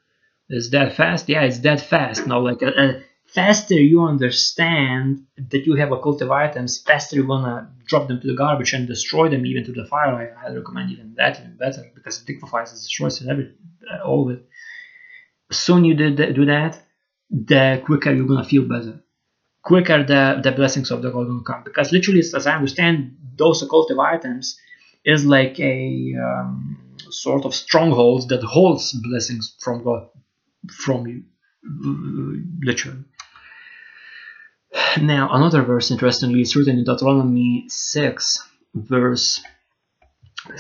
[0.51, 1.29] is that fast?
[1.29, 6.31] Yeah it's that fast now like uh, uh faster you understand that you have occultive
[6.31, 9.85] items, faster you're gonna drop them to the garbage and destroy them even to the
[9.87, 10.15] fire.
[10.15, 13.53] I highly recommend even that, even better, because it liquefies and destroys it, every,
[13.93, 14.49] uh, all of it.
[15.51, 16.81] Soon you did do that,
[17.31, 19.01] the quicker you're gonna feel better.
[19.63, 21.65] Quicker the, the blessings of the God will come.
[21.65, 24.59] Because literally, as I understand, those occultive items
[25.05, 26.79] is like a um,
[27.11, 30.09] sort of stronghold that holds blessings from God,
[30.71, 31.23] from you,
[32.63, 33.05] literally.
[35.01, 39.43] Now, another verse, interestingly, is written in Deuteronomy 6, verse.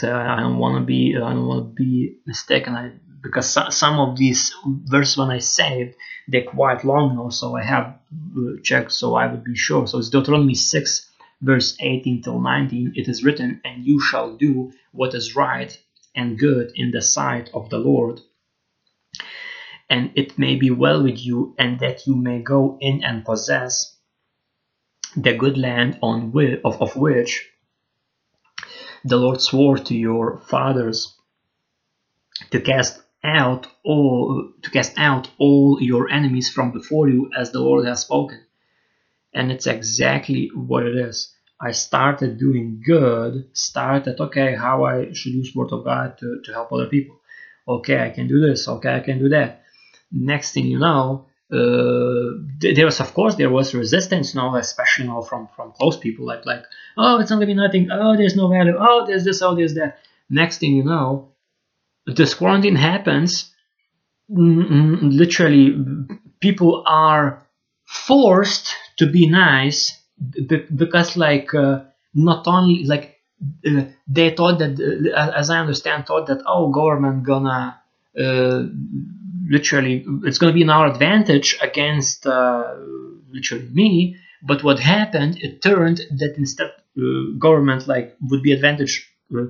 [0.02, 4.16] I don't want to be, I don't want to be mistaken, I, because some of
[4.16, 5.96] these verses when I saved,
[6.28, 7.98] they're quite long now, so I have
[8.36, 9.86] uh, checked, so I would be sure.
[9.86, 12.92] So it's Deuteronomy 6, verse 18 till 19.
[12.94, 15.76] It is written, "And you shall do what is right
[16.14, 18.20] and good in the sight of the Lord."
[19.88, 23.95] And it may be well with you, and that you may go in and possess
[25.16, 27.48] the good land on which, of, of which
[29.04, 31.14] the Lord swore to your fathers
[32.50, 37.60] to cast out all to cast out all your enemies from before you as the
[37.60, 38.44] Lord has spoken.
[39.32, 41.32] And it's exactly what it is.
[41.60, 46.52] I started doing good, started okay, how I should use word of God to, to
[46.52, 47.16] help other people.
[47.66, 49.62] Okay, I can do this, okay, I can do that.
[50.12, 55.48] Next thing you know, there was of course there was resistance now especially now from
[55.54, 56.64] from close people like like
[56.96, 57.88] oh it's not gonna be nothing.
[57.90, 58.74] Oh there's no value.
[58.78, 59.98] Oh there's this oh there's that.
[60.28, 61.32] Next thing you know
[62.06, 63.52] this quarantine happens.
[64.28, 65.76] Literally
[66.40, 67.46] people are
[67.86, 69.96] forced to be nice
[70.74, 71.80] because like uh,
[72.14, 73.16] not only like
[73.66, 77.78] uh, they thought that uh, as i understand thought that oh government gonna
[78.18, 78.62] uh,
[79.48, 82.74] literally it's going to be in our advantage against uh,
[83.30, 87.02] literally me but what happened it turned that instead uh,
[87.38, 89.44] government like would be advantage uh,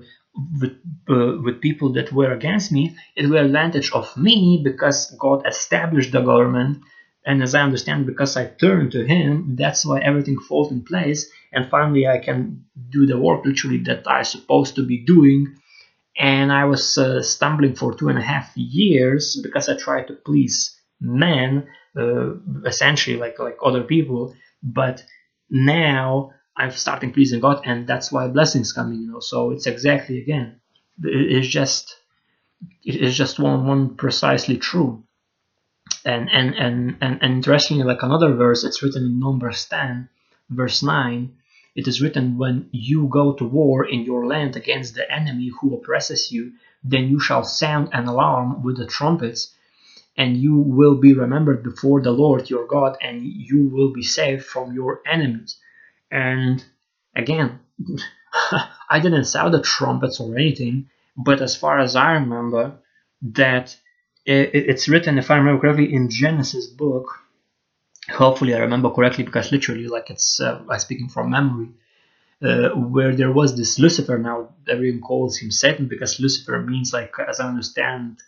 [0.60, 0.72] with
[1.08, 6.12] uh, with people that were against me it were advantage of me because god established
[6.12, 6.82] the government.
[7.28, 11.28] And as i understand because i turned to him that's why everything falls in place.
[11.52, 15.56] And finally i can do the work literally that i supposed to be doing
[16.18, 20.14] and I was uh, stumbling for two and a half years because I tried to
[20.14, 24.34] please men, uh, essentially like like other people.
[24.62, 25.04] But
[25.50, 29.00] now I'm starting pleasing God, and that's why blessings coming.
[29.02, 30.60] You know, so it's exactly again,
[31.02, 31.96] it's just
[32.82, 35.02] it's just one one precisely true.
[36.04, 40.08] And and and and, and interestingly, like another verse, it's written in Numbers ten,
[40.48, 41.36] verse nine
[41.76, 45.74] it is written, When you go to war in your land against the enemy who
[45.76, 49.54] oppresses you, then you shall sound an alarm with the trumpets,
[50.16, 54.46] and you will be remembered before the Lord your God, and you will be saved
[54.46, 55.58] from your enemies.
[56.10, 56.64] And
[57.14, 57.60] again,
[58.90, 62.78] I didn't sound the trumpets or anything, but as far as I remember,
[63.22, 63.76] that
[64.24, 67.20] it's written, if I remember correctly, in Genesis book.
[68.10, 71.70] Hopefully, I remember correctly because literally, like it's uh, I'm speaking from memory.
[72.42, 74.18] Uh, where there was this Lucifer.
[74.18, 78.18] Now everyone calls him Satan because Lucifer means, like, as I understand,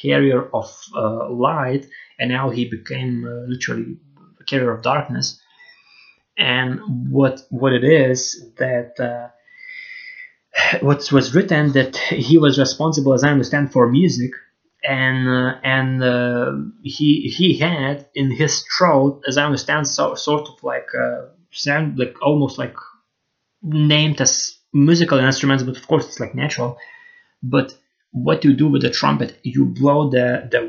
[0.00, 1.86] carrier of uh, light,
[2.18, 3.98] and now he became uh, literally
[4.40, 5.40] a carrier of darkness.
[6.38, 9.28] And what what it is that uh,
[10.80, 14.32] what was written that he was responsible, as I understand, for music,
[14.88, 20.48] and uh, and uh, he he had in his throat, as I understand, so, sort
[20.48, 20.88] of like
[21.52, 22.74] sound like almost like
[23.62, 26.78] named as musical instruments, but of course it's like natural.
[27.42, 27.74] But
[28.12, 30.60] what you do with the trumpet, you blow the the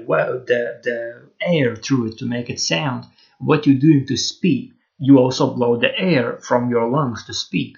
[0.48, 1.00] the, the
[1.42, 3.06] air through it to make it sound.
[3.40, 7.78] What you're doing to speak, you also blow the air from your lungs to speak.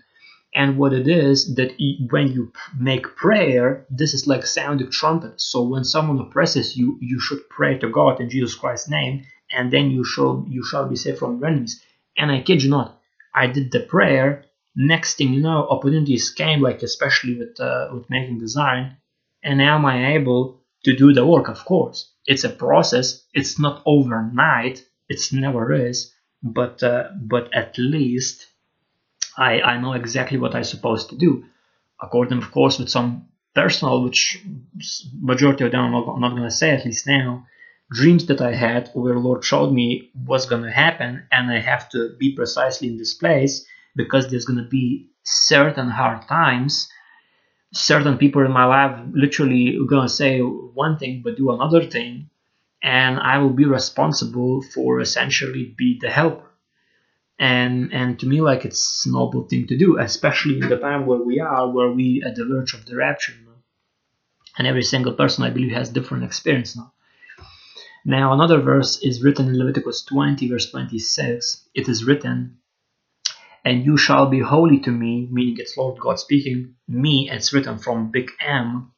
[0.53, 1.71] And what it is that
[2.09, 5.39] when you make prayer, this is like sounding trumpet.
[5.39, 9.71] So when someone oppresses you, you should pray to God in Jesus Christ's name, and
[9.71, 11.81] then you shall you shall be saved from your enemies.
[12.17, 12.99] And I kid you not,
[13.33, 14.45] I did the prayer
[14.75, 18.97] next thing you know, opportunities came, like especially with uh, with making design,
[19.43, 21.49] and now am I able to do the work?
[21.49, 23.23] Of course, it's a process.
[23.33, 24.85] It's not overnight.
[25.09, 26.13] It's never is.
[26.43, 28.47] But uh, but at least
[29.49, 31.31] I I know exactly what I'm supposed to do,
[32.05, 33.09] according, of course, with some
[33.55, 34.21] personal, which
[35.31, 37.45] majority of them I'm not, not going to say at least now,
[37.91, 41.89] dreams that I had where Lord showed me what's going to happen, and I have
[41.89, 43.65] to be precisely in this place
[43.95, 46.89] because there's going to be certain hard times.
[47.73, 52.29] Certain people in my life literally going to say one thing but do another thing
[52.83, 56.50] and i will be responsible for essentially be the helper
[57.41, 61.05] and and to me like it's a noble thing to do especially in the time
[61.05, 63.61] where we are where we at the verge of the rapture you know?
[64.57, 66.93] and every single person i believe has different experience now.
[68.03, 72.61] Now another verse is written in leviticus 20 verse 26 it is written
[73.63, 77.77] and you shall be holy to me, meaning it's Lord God speaking, me, it's written
[77.77, 78.91] from big M,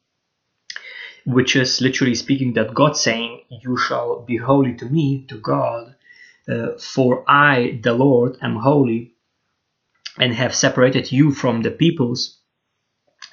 [1.26, 5.93] which is literally speaking that God saying, You shall be holy to me, to God,
[6.48, 9.14] uh, for I, the Lord, am holy,
[10.18, 12.38] and have separated you from the peoples,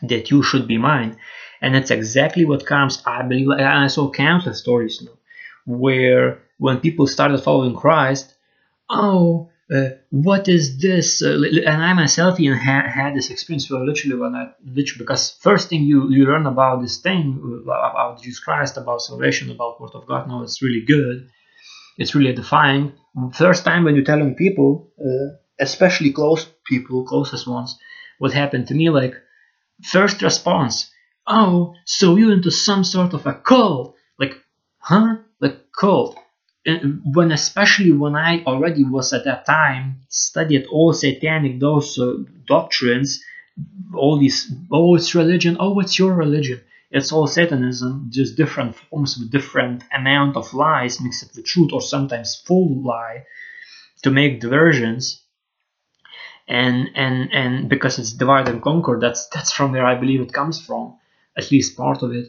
[0.01, 1.17] that you should be mine.
[1.61, 5.17] And that's exactly what comes, I believe, I saw countless stories you know,
[5.65, 8.33] where when people started following Christ,
[8.89, 11.21] oh, uh, what is this?
[11.21, 15.31] Uh, and I myself even had, had this experience where literally when I literally because
[15.39, 19.79] first thing you you learn about this thing uh, about Jesus Christ, about salvation, about
[19.79, 20.27] Word of God.
[20.27, 21.29] No, it's really good.
[21.97, 22.93] It's really edifying.
[23.33, 27.77] First time when you're telling people, uh, especially close people, closest ones,
[28.19, 29.15] what happened to me, like
[29.83, 30.91] first response,
[31.27, 33.95] oh, so you into some sort of a cult?
[34.17, 34.35] Like,
[34.79, 35.17] huh?
[35.39, 36.17] Like cult?
[36.65, 42.17] And when especially when I already was at that time studied all satanic those uh,
[42.45, 43.23] doctrines,
[43.95, 49.17] all these oh it's religion, oh it's your religion, it's all Satanism, just different forms
[49.17, 53.25] with different amount of lies mixed with truth or sometimes full lie
[54.03, 55.23] to make diversions.
[56.47, 60.33] And and and because it's divide and conquer, that's that's from where I believe it
[60.33, 60.97] comes from,
[61.37, 62.27] at least part of it.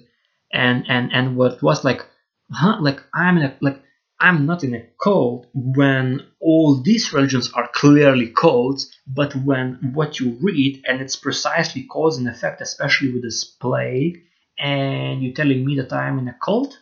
[0.52, 2.06] And and and what was like,
[2.52, 2.76] huh?
[2.80, 3.82] Like I'm in a like
[4.20, 10.20] I'm not in a cult when all these religions are clearly cults, but when what
[10.20, 14.22] you read and it's precisely cause and effect, especially with this plague,
[14.58, 16.78] and you're telling me that I'm in a cult,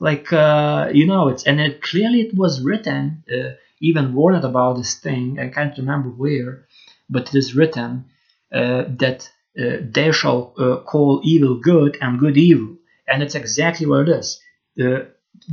[0.00, 4.76] like uh, you know, it's and it clearly it was written, uh, even warned about
[4.78, 5.38] this thing.
[5.40, 6.66] I can't remember where,
[7.10, 8.06] but it is written
[8.54, 12.76] uh, that uh, they shall uh, call evil good and good evil,
[13.08, 14.40] and it's exactly what it is.
[14.80, 15.00] Uh,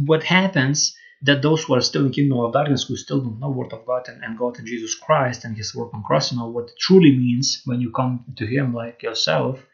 [0.06, 3.50] what happens that those who are still in kingdom of darkness, who still don't know
[3.50, 6.38] word of God and, and God and Jesus Christ and His work on cross, you
[6.40, 9.66] know what it truly means when you come to Him like yourself.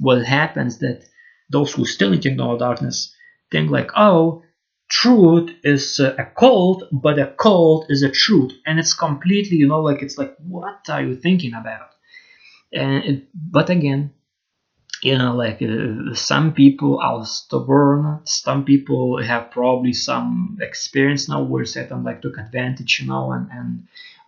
[0.00, 1.04] What happens that
[1.50, 3.14] those who still of darkness
[3.50, 4.42] think like, oh,
[4.90, 9.80] truth is a cult, but a cult is a truth, and it's completely, you know,
[9.80, 11.90] like it's like, what are you thinking about?
[12.72, 14.12] And it, but again,
[15.02, 21.42] you know like uh, some people are stubborn some people have probably some experience now
[21.42, 23.82] where satan like took advantage you know and and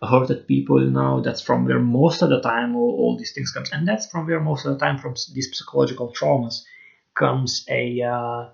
[0.09, 3.51] hurted people you know that's from where most of the time all, all these things
[3.51, 3.69] comes.
[3.71, 6.63] And that's from where most of the time from these psychological traumas
[7.15, 8.49] comes a uh,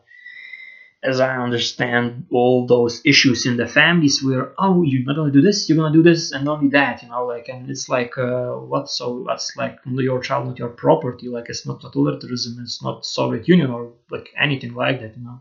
[1.01, 5.41] as I understand all those issues in the families where oh you're not gonna do
[5.41, 8.51] this, you're gonna do this, and only that, you know, like and it's like uh,
[8.51, 13.05] what so that's like your child, not your property, like it's not totalitarianism, it's not
[13.05, 15.39] Soviet Union or like anything like that, you know.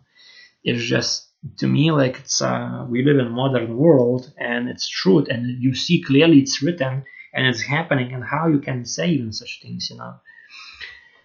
[0.63, 1.29] It's just
[1.59, 5.61] to me like it's uh, we live in a modern world and it's truth and
[5.63, 7.05] you see clearly it's written
[7.35, 10.15] and it's happening and how you can say even such things, you know.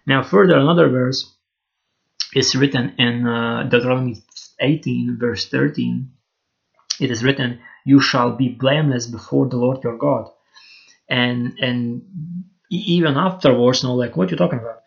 [0.08, 1.34] Now further another verse
[2.36, 4.22] is written in uh, Deuteronomy
[4.60, 6.12] 18, verse 13.
[7.00, 10.30] It is written, "You shall be blameless before the Lord your God."
[11.10, 14.80] And and even afterwards, no, like what you're talking about?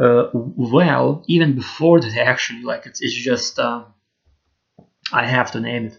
[0.00, 3.84] Uh, well, even before that, actually, like it's it's just uh,
[5.12, 5.98] I have to name it.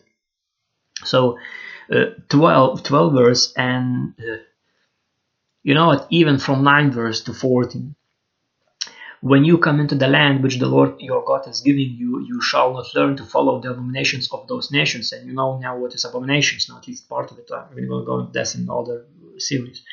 [1.03, 1.39] So,
[1.91, 4.37] uh, 12, 12 verse and uh,
[5.63, 6.07] you know what?
[6.09, 7.95] Even from nine verse to fourteen
[9.21, 12.41] when you come into the land which the Lord your God is giving you, you
[12.41, 15.11] shall not learn to follow the abominations of those nations.
[15.11, 17.49] And you know now what is abominations, not least part of it.
[17.53, 19.05] I'm going to go into this in other
[19.37, 19.83] series.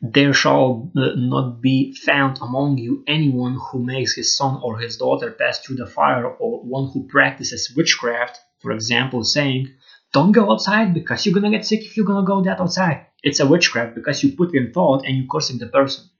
[0.00, 5.30] There shall not be found among you anyone who makes his son or his daughter
[5.30, 9.68] pass through the fire, or one who practices witchcraft, for example, saying,
[10.12, 13.06] Don't go outside because you're gonna get sick if you're gonna go that outside.
[13.22, 16.15] It's a witchcraft because you put in thought and you're cursing the person uh,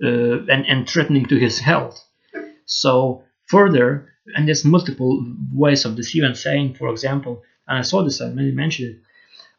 [0.00, 2.02] and, and threatening to his health.
[2.64, 8.02] So further, and there's multiple ways of this even saying, for example, and I saw
[8.02, 9.00] this, I mentioned it,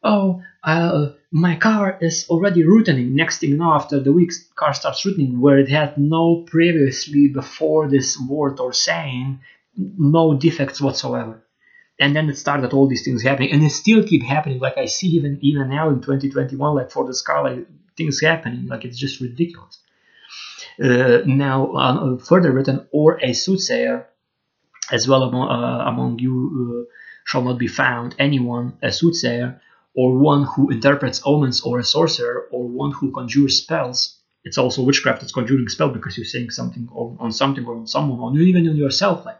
[0.04, 3.16] oh, uh, my car is already rooting.
[3.16, 7.28] Next thing you know, after the week, car starts rooting where it had no previously
[7.28, 9.40] before this word or saying,
[9.76, 11.44] no defects whatsoever.
[12.00, 14.60] And then it started all these things happening, and it still keep happening.
[14.60, 18.66] Like I see even even now in 2021, like for this car, like things happening,
[18.68, 19.80] like it's just ridiculous.
[20.80, 24.08] Uh, now, uh, further written, or a soothsayer,
[24.92, 26.88] as well among, uh, among you
[27.26, 29.62] shall not be found anyone, a soothsayer,
[29.96, 34.18] or one who interprets omens, or a sorcerer, or one who conjures spells.
[34.44, 35.22] It's also witchcraft.
[35.24, 38.68] It's conjuring spell because you're saying something on, on something or on someone, or even
[38.68, 39.26] on yourself.
[39.26, 39.40] Like,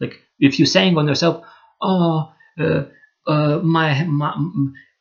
[0.00, 1.44] like if you're saying on yourself,
[1.80, 2.84] "Oh, uh,
[3.26, 4.34] uh, my, my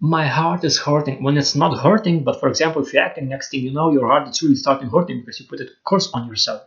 [0.02, 1.22] my heart is hurting.
[1.22, 4.08] When it's not hurting but for example if you're acting next thing you know your
[4.08, 6.64] heart is really starting hurting because you put a curse on yourself.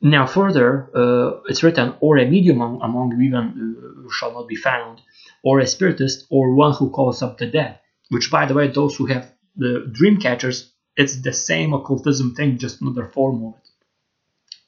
[0.00, 5.00] Now further uh, it's written or a medium among women uh, shall not be found
[5.44, 7.78] or a spiritist or one who calls up the dead.
[8.10, 12.58] Which by the way those who have the dream catchers it's the same occultism thing
[12.58, 13.70] just another form of it.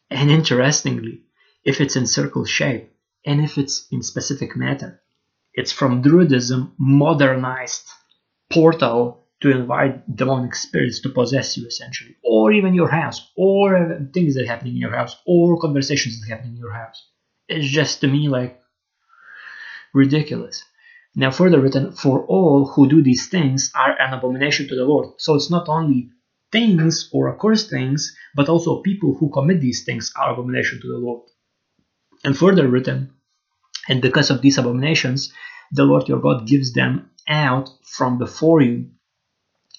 [0.09, 1.23] And interestingly
[1.65, 2.93] if it's in circle shape
[3.27, 5.03] and if it's in specific matter
[5.55, 7.89] it's from Druidism modernized
[8.51, 14.35] portal to invite demonic spirits to possess you essentially, or even your house, or things
[14.35, 17.09] that are happening in your house, or conversations that are happening in your house.
[17.49, 18.61] It's just to me like
[19.95, 20.63] ridiculous.
[21.15, 25.15] Now, further written, for all who do these things are an abomination to the Lord.
[25.19, 26.11] So it's not only
[26.53, 30.99] things or accursed things, but also people who commit these things are abomination to the
[30.99, 31.29] Lord.
[32.23, 33.13] And further written,
[33.89, 35.33] and because of these abominations,
[35.73, 38.91] the Lord your God gives them out from before you.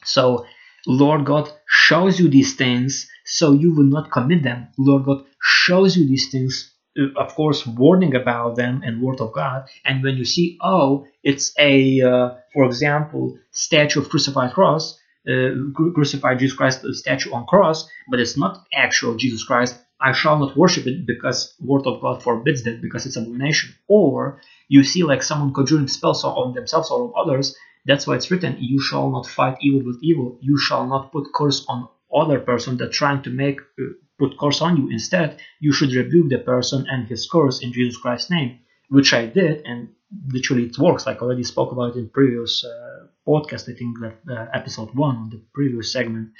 [0.03, 0.45] So,
[0.87, 4.67] Lord God shows you these things so you will not commit them.
[4.77, 9.33] Lord God shows you these things, uh, of course, warning about them and Word of
[9.33, 9.67] God.
[9.85, 14.99] And when you see, oh, it's a, uh, for example, statue of crucified cross,
[15.29, 15.49] uh,
[15.93, 20.57] crucified Jesus Christ statue on cross, but it's not actual Jesus Christ, I shall not
[20.57, 23.75] worship it because word of God forbids that because it's abomination.
[23.87, 27.55] Or you see like someone conjuring spells on themselves or on others.
[27.85, 30.37] That's why it's written, you shall not fight evil with evil.
[30.41, 33.83] You shall not put curse on other person that trying to make uh,
[34.19, 34.89] put curse on you.
[34.91, 39.25] Instead, you should rebuke the person and his curse in Jesus Christ's name, which I
[39.25, 39.89] did, and
[40.27, 41.05] literally it works.
[41.05, 43.69] Like I already spoke about in previous uh, podcast.
[43.71, 46.31] I think that uh, episode one on the previous segment.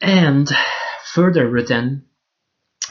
[0.00, 0.48] And
[1.14, 2.04] further written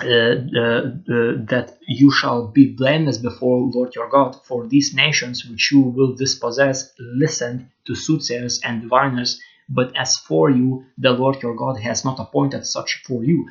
[0.01, 5.45] uh, uh, uh, that you shall be blameless before Lord your God, for these nations
[5.45, 11.41] which you will dispossess listened to soothsayers and diviners, but as for you, the Lord
[11.41, 13.49] your God has not appointed such for you.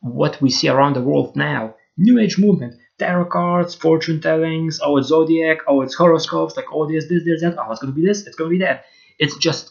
[0.00, 4.98] What we see around the world now, New Age movement, tarot cards, fortune tellings, oh
[4.98, 8.04] it's zodiac, oh it's horoscopes, like oh this, this, this, that, oh it's gonna be
[8.04, 8.84] this, it's gonna be that.
[9.18, 9.70] It's just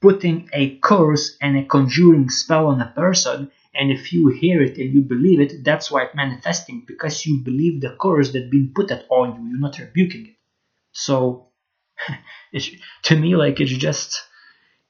[0.00, 4.76] putting a curse and a conjuring spell on a person and if you hear it
[4.76, 8.72] and you believe it that's why it's manifesting because you believe the curse that's been
[8.74, 10.36] put on you you're not rebuking it.
[10.92, 11.48] So
[12.52, 12.70] it's,
[13.04, 14.20] to me like it's just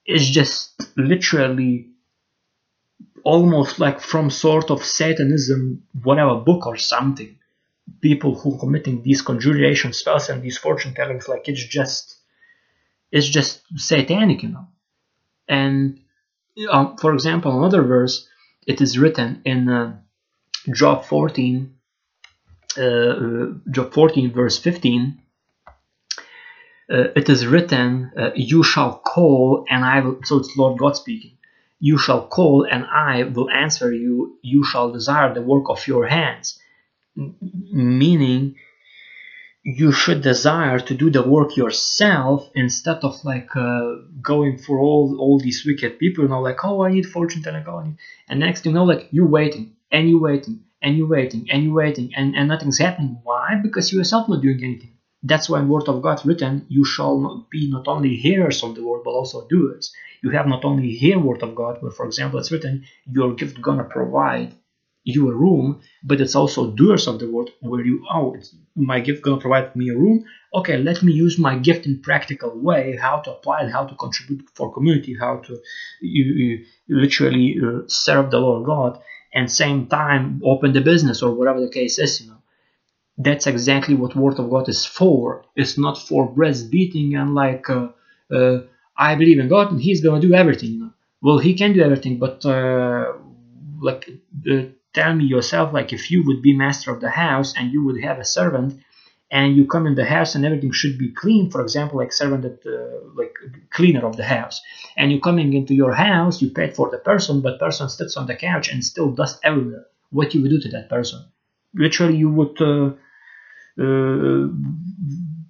[0.05, 1.89] it's just literally
[3.23, 7.37] almost like from sort of satanism whatever book or something
[8.01, 12.15] people who committing these conjuration spells and these fortune tellings like it's just
[13.11, 14.67] it's just satanic you know?
[15.47, 15.99] And
[16.71, 18.28] um, for example another verse
[18.69, 19.97] it is written in uh,
[20.71, 21.73] job 14
[22.77, 25.21] uh, uh job 14 verse 15
[26.91, 31.35] uh, it is written you shall call and i will so it's lord god speaking.
[31.81, 34.37] You shall call and i will answer you.
[34.41, 36.59] You shall desire the work of your hands.
[37.15, 38.55] Meaning
[39.77, 45.15] you should desire to do the work yourself instead of like uh, going for all
[45.19, 47.83] all these wicked people you know like oh i need fortune telling oh,
[48.29, 51.73] and next you know like you waiting and you waiting and you waiting and you
[51.73, 53.19] waiting and, and nothing's happening.
[53.23, 53.55] Why?
[53.61, 54.93] Because you yourself not doing anything.
[55.21, 58.75] That's why in word of god written you shall not be not only hearers of
[58.75, 59.93] the word but also doers.
[60.21, 63.61] You have not only hear word of god but for example it's written your gift
[63.61, 64.55] gonna provide
[65.15, 68.35] you a room, but it's also doers of the word where you, oh,
[68.75, 70.25] my gift gonna provide me a room.
[70.53, 73.95] Okay, let me use my gift in practical way, how to apply it, how to
[73.95, 75.57] contribute for community, how to
[76.01, 78.99] you, you literally uh, serve the Lord God,
[79.33, 82.37] and same time open the business or whatever the case is, you know.
[83.17, 85.45] That's exactly what Word of God is for.
[85.55, 87.89] It's not for breast beating and like, uh,
[88.31, 88.59] uh,
[88.97, 90.71] I believe in God and He's gonna do everything.
[90.73, 90.91] You know?
[91.21, 93.13] Well, He can do everything, but uh,
[93.81, 94.09] like
[94.51, 94.63] uh,
[94.93, 98.01] tell me yourself like if you would be master of the house and you would
[98.01, 98.79] have a servant
[99.31, 102.41] and you come in the house and everything should be clean for example like servant
[102.43, 103.35] that, uh, like
[103.69, 104.61] cleaner of the house
[104.97, 108.25] and you coming into your house you paid for the person but person sits on
[108.27, 111.23] the couch and still dust everywhere what you would do to that person?
[111.73, 112.91] Literally you would uh,
[113.81, 114.47] uh,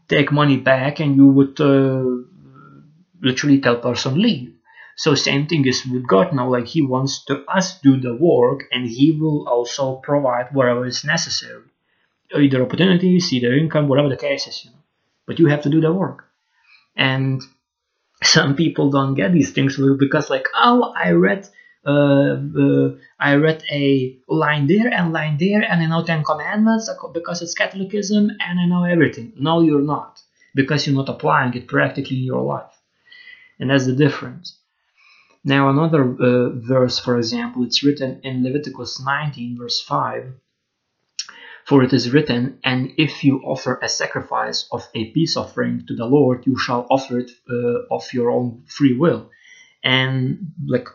[0.07, 2.03] take money back and you would uh,
[3.21, 4.53] literally tell person leave
[4.99, 8.65] so same thing is with God now, like He wants to us do the work
[8.69, 11.63] and He will also provide whatever is necessary.
[12.35, 14.83] Either opportunities, either income, whatever the case is, you know.
[15.25, 16.25] But you have to do the work.
[16.97, 17.41] And
[18.23, 21.47] some people don't get these things because like, oh, I read
[21.85, 22.35] uh,
[22.65, 22.89] uh,
[23.21, 27.53] I read a line there and line there, and I know Ten Commandments because it's
[27.53, 29.31] Catholicism, and I know everything.
[29.37, 30.21] No, you're not,
[30.53, 32.75] because you're not applying it practically in your life,
[33.59, 34.58] and that's the difference.
[35.43, 40.33] Now another uh, verse, for example, it's written in Leviticus 19 verse 5.
[41.65, 45.95] For it is written, And if you offer a sacrifice of a peace offering to
[45.95, 49.29] the Lord, you shall offer it uh, of your own free will.
[49.83, 50.87] And like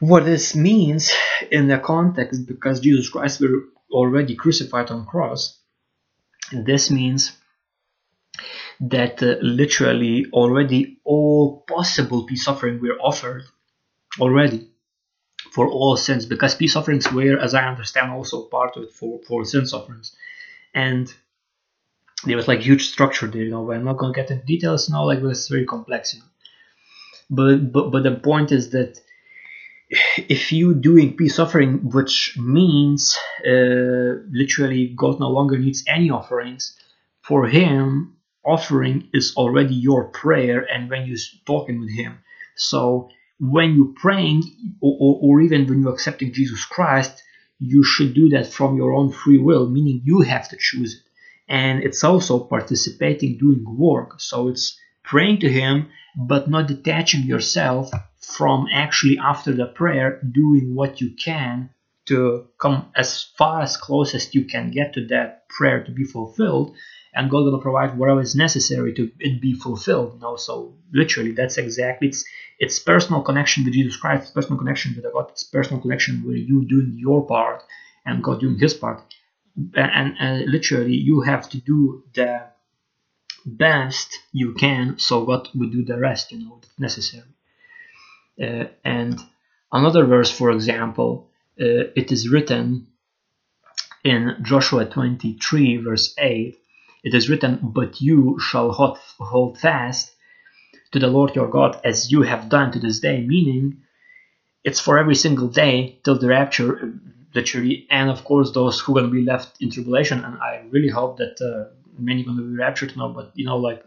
[0.00, 1.12] what this means
[1.50, 5.58] in the context, because Jesus Christ were already crucified on cross,
[6.52, 7.32] this means
[8.90, 13.44] that uh, literally already all possible peace offering were offered
[14.20, 14.68] already
[15.52, 19.20] for all sins because peace offerings were as i understand also part of it for,
[19.26, 20.16] for sin offerings.
[20.74, 21.12] And
[22.24, 24.88] there was like huge structure there you know i'm not going to get into details
[24.88, 26.26] now like it's very complex you know.
[27.30, 28.98] But but but the point is that
[30.16, 33.16] if you doing peace offering which means
[33.46, 36.78] uh, literally god no longer needs any offerings
[37.22, 42.18] for him offering is already your prayer and when you're talking with him.
[42.56, 44.42] So when you're praying
[44.80, 47.22] or, or, or, even when you're accepting jesus christ
[47.58, 51.00] you should do that from your own free will meaning you have to choose it.
[51.48, 54.20] And it's also participating doing work.
[54.20, 60.74] So it's praying to him but not detaching yourself from actually after the prayer doing
[60.74, 61.70] what you can
[62.06, 66.04] to come as far as close as you can get to that prayer to be
[66.04, 66.76] fulfilled
[67.14, 70.14] and God will provide whatever is necessary to it be fulfilled.
[70.14, 72.24] You know, so literally, that's exactly it's
[72.58, 76.64] it's personal connection with Jesus Christ, personal connection with God, it's personal connection where you
[76.64, 77.62] doing your part
[78.04, 79.02] and God doing His part,
[79.74, 82.42] and, and literally you have to do the
[83.46, 86.32] best you can, so God will do the rest.
[86.32, 87.28] You know, that's necessary.
[88.42, 89.20] Uh, and
[89.72, 91.28] another verse, for example,
[91.60, 92.88] uh, it is written
[94.02, 96.58] in Joshua 23, verse 8
[97.04, 100.10] it is written, But you shall hold fast
[100.92, 103.82] to the Lord your God as you have done to this day, meaning
[104.64, 106.92] it's for every single day till the rapture,
[107.34, 110.24] the literally, and of course those who are to be left in tribulation.
[110.24, 113.44] And I really hope that uh, many are going to be raptured now, but you
[113.44, 113.84] know, like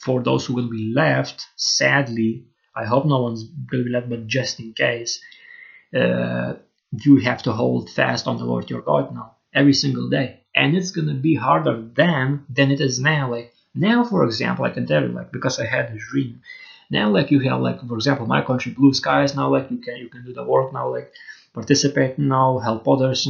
[0.00, 4.08] for those who will be left, sadly, I hope no one's going to be left,
[4.08, 5.20] but just in case,
[5.94, 6.54] uh,
[7.04, 10.74] you have to hold fast on the Lord your God now every single day and
[10.76, 13.30] it's gonna be harder then than it is now.
[13.30, 16.40] Like now, for example, I can tell you, like because I had a dream.
[16.90, 19.34] Now, like you have, like for example, my country, blue skies.
[19.34, 21.10] Now, like you can you can do the work now, like
[21.54, 23.26] participate now, help others,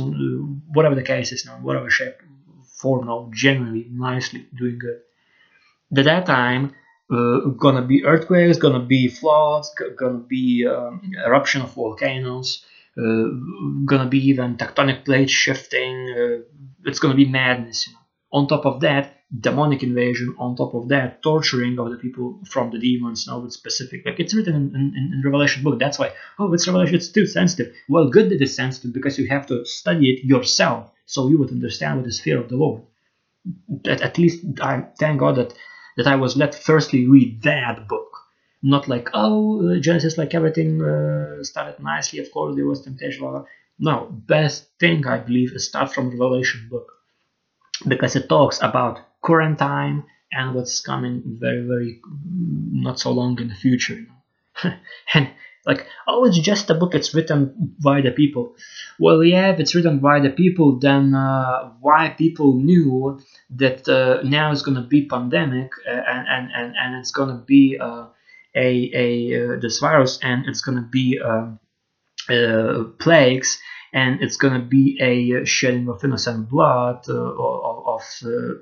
[0.72, 2.14] whatever the case is now, whatever shape,
[2.80, 4.98] form now, genuinely, nicely, doing good.
[5.96, 6.70] At that time,
[7.10, 12.60] uh, gonna be earthquakes, gonna be floods, gonna be um, eruption of volcanoes,
[12.98, 13.26] uh,
[13.84, 16.10] gonna be even tectonic plates shifting.
[16.10, 17.88] Uh, it's gonna be madness.
[18.32, 20.34] On top of that, demonic invasion.
[20.38, 23.26] On top of that, torturing of the people from the demons.
[23.26, 24.04] Now it's specific.
[24.04, 25.78] Like it's written in, in, in Revelation book.
[25.78, 26.12] That's why.
[26.38, 26.94] Oh, it's Revelation.
[26.96, 27.74] It's too sensitive.
[27.88, 31.50] Well, good that it's sensitive because you have to study it yourself so you would
[31.50, 32.82] understand what is fear of the Lord.
[33.86, 35.54] At, at least I thank God that
[35.96, 38.10] that I was let firstly read that book.
[38.62, 43.44] Not like, oh, uh, Genesis, like everything uh, started nicely, of course, there was temptation.
[43.78, 46.92] No, best thing I believe is start from Revelation book
[47.86, 52.00] because it talks about current time and what's coming very, very
[52.72, 54.06] not so long in the future.
[55.14, 55.30] And
[55.66, 58.54] like, oh, it's just a book, it's written by the people.
[58.98, 63.20] Well, yeah, if it's written by the people, then uh, why people knew
[63.50, 67.78] that uh, now it's to be pandemic uh, and, and, and, and it's to be
[67.78, 68.06] uh,
[68.54, 71.58] a, a uh, this virus and it's to be um,
[72.28, 73.60] Uh, plagues
[73.92, 78.02] and it's going to be a uh, shedding of innocent blood uh, of, of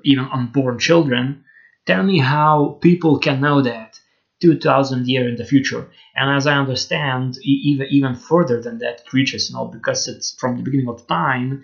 [0.03, 1.43] even unborn children.
[1.87, 3.99] Tell me how people can know that
[4.41, 9.49] 2000 year in the future and as i understand even even further than that reaches
[9.49, 11.63] you know because it's from the beginning of time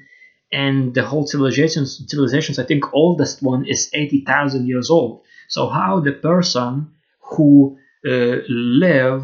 [0.51, 5.99] and the whole civilizations civilizations i think oldest one is 80000 years old so how
[5.99, 7.77] the person who
[8.07, 9.23] uh, live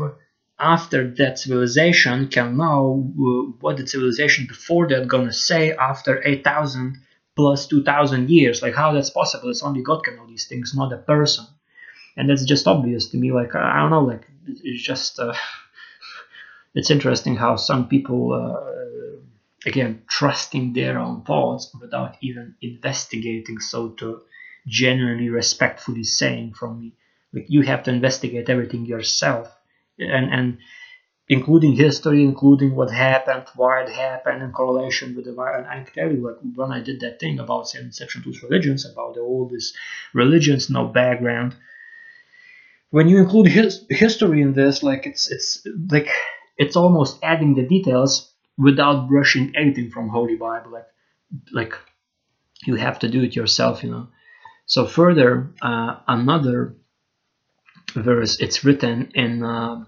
[0.60, 6.98] after that civilization can know uh, what the civilization before that gonna say after 8000
[7.36, 10.92] plus 2000 years like how that's possible it's only god can know these things not
[10.94, 11.46] a person
[12.18, 13.32] and that's just obvious to me.
[13.32, 15.34] Like I don't know, like it's just uh,
[16.74, 23.60] it's interesting how some people uh, again trusting their own thoughts without even investigating.
[23.60, 24.22] So to
[24.66, 26.94] genuinely respectfully saying from me,
[27.32, 29.56] like you have to investigate everything yourself,
[30.00, 30.58] and and
[31.30, 35.66] including history, including what happened, why it happened, in correlation with the virus.
[35.66, 38.86] And I can tell you, like when I did that thing about section two religions,
[38.86, 39.74] about all these
[40.14, 41.56] religions, no background
[42.90, 46.10] when you include his, history in this, like it's it's like
[46.58, 50.72] it's almost adding the details without brushing anything from Holy Bible.
[50.72, 50.88] Like
[51.52, 51.74] like
[52.66, 54.08] you have to do it yourself, you know.
[54.66, 56.76] So further, uh, another
[58.04, 58.40] verse.
[58.40, 59.86] It's written in uh,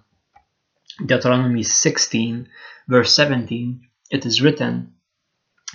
[1.06, 2.48] Deuteronomy 16,
[2.88, 3.82] verse 17.
[4.12, 4.96] It is written.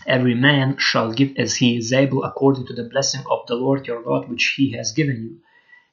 [0.06, 3.86] Every man shall give as he is able according to the blessing of the Lord
[3.86, 5.40] your God which he has given you.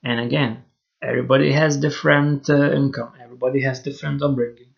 [0.03, 0.63] And again,
[1.01, 4.73] everybody has different uh, income everybody has different upbringing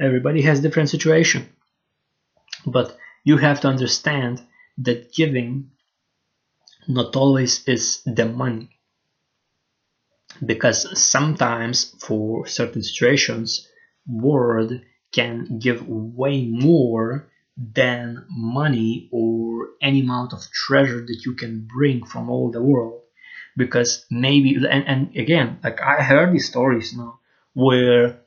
[0.00, 1.48] everybody has different situation
[2.66, 4.42] but you have to understand
[4.78, 5.70] that giving
[6.88, 8.68] not always is the money
[10.44, 13.68] because sometimes for certain situations
[14.06, 14.82] word
[15.12, 22.04] can give way more than money or any amount of treasure that you can bring
[22.04, 23.00] from all the world.
[23.56, 27.20] Because maybe and, and again like i heard these stories now
[27.52, 28.18] where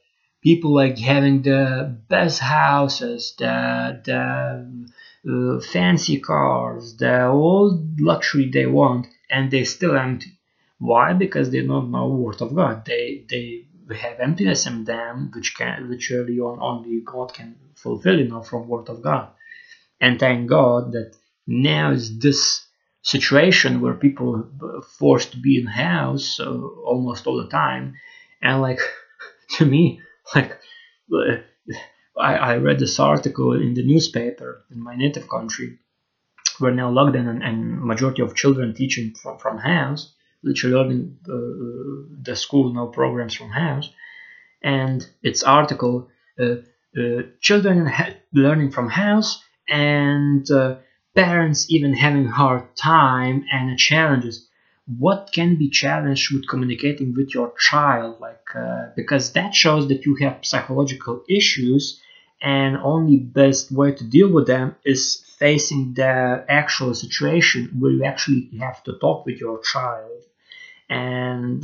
[0.41, 4.17] people like having the best houses the the
[5.29, 10.36] uh, fancy cars the all luxury they want and they still empty
[10.79, 11.13] why?
[11.13, 12.85] Because they don't know word of god.
[12.85, 13.65] They they
[13.95, 18.43] have emptiness in them which can which early on only god can fulfill you know
[18.43, 19.29] from word of god.
[19.99, 21.15] And thank god that
[21.47, 22.67] now is this
[23.01, 26.51] situation where people are forced to be in house uh,
[26.91, 27.95] almost all the time.
[28.41, 28.81] And like
[29.57, 30.01] to me
[30.35, 30.59] like
[31.11, 31.37] uh,
[32.19, 35.79] I, I read this article in the newspaper in my native country
[36.59, 40.13] where now lockdown and, and majority of children teaching from, from house
[40.43, 43.89] literally learning uh, the school now programs from house
[44.61, 46.09] and its article
[46.39, 46.55] uh,
[46.97, 47.91] uh, children
[48.33, 50.75] learning from house and uh,
[51.15, 54.47] parents even having hard time and challenges.
[54.99, 58.19] What can be challenged with communicating with your child?
[58.21, 62.01] Like uh, because that shows that you have psychological issues
[62.41, 68.03] and only best way to deal with them is facing the actual situation where you
[68.05, 70.23] actually have to talk with your child
[70.89, 71.63] and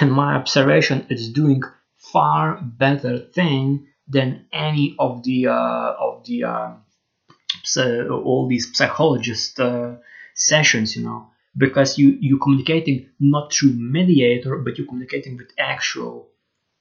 [0.00, 1.62] in my observation it's doing
[1.96, 6.72] far better thing than any of the uh, of the uh,
[8.10, 9.94] all these psychologist uh,
[10.34, 16.28] sessions, you know, because you you communicating not through mediator, but you're communicating with actual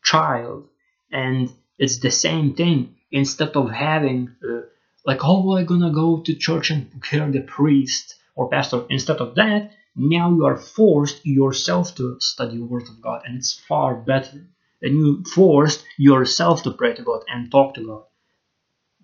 [0.04, 0.68] child,
[1.12, 2.96] and it's the same thing.
[3.12, 4.62] Instead of having uh,
[5.06, 8.86] like, oh, I'm gonna go to church and hear the priest or pastor.
[8.90, 13.38] Instead of that, now you are forced yourself to study the Word of God, and
[13.38, 14.48] it's far better.
[14.82, 18.04] And you forced yourself to pray to God and talk to God.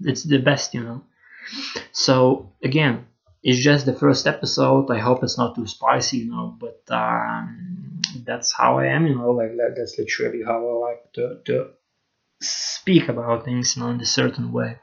[0.02, 1.04] It's the best, you know.
[1.92, 3.06] So again,
[3.44, 4.90] it's just the first episode.
[4.92, 9.16] I hope it's not too spicy, you know, but um, that's how I am, you
[9.16, 11.70] know, like that's literally how I like to, to
[12.42, 14.80] speak about things, you know, in a certain way.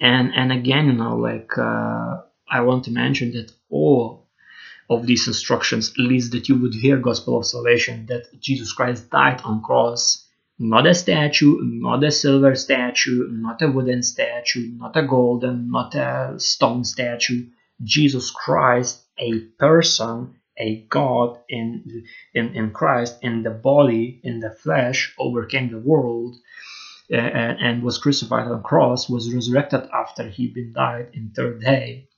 [0.00, 4.15] And and again, you know, like uh, I want to mention that all
[4.88, 9.40] of these instructions leads that you would hear gospel of salvation that Jesus Christ died
[9.44, 10.26] on cross
[10.58, 15.94] not a statue, not a silver statue, not a wooden statue, not a golden, not
[15.94, 17.46] a stone statue.
[17.82, 24.50] Jesus Christ, a person, a God in, in, in Christ, in the body, in the
[24.50, 26.36] flesh, overcame the world
[27.12, 31.60] uh, and was crucified on the cross, was resurrected after he been died in third
[31.60, 32.08] day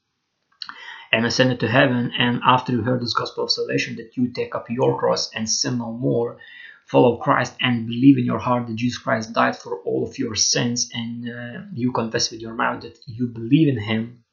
[1.12, 2.12] and ascended to heaven.
[2.18, 5.48] And after you heard this gospel of salvation, that you take up your cross and
[5.48, 6.38] sin no more
[6.88, 10.34] follow Christ and believe in your heart that Jesus Christ died for all of your
[10.34, 14.24] sins and uh, you confess with your mouth that you believe in him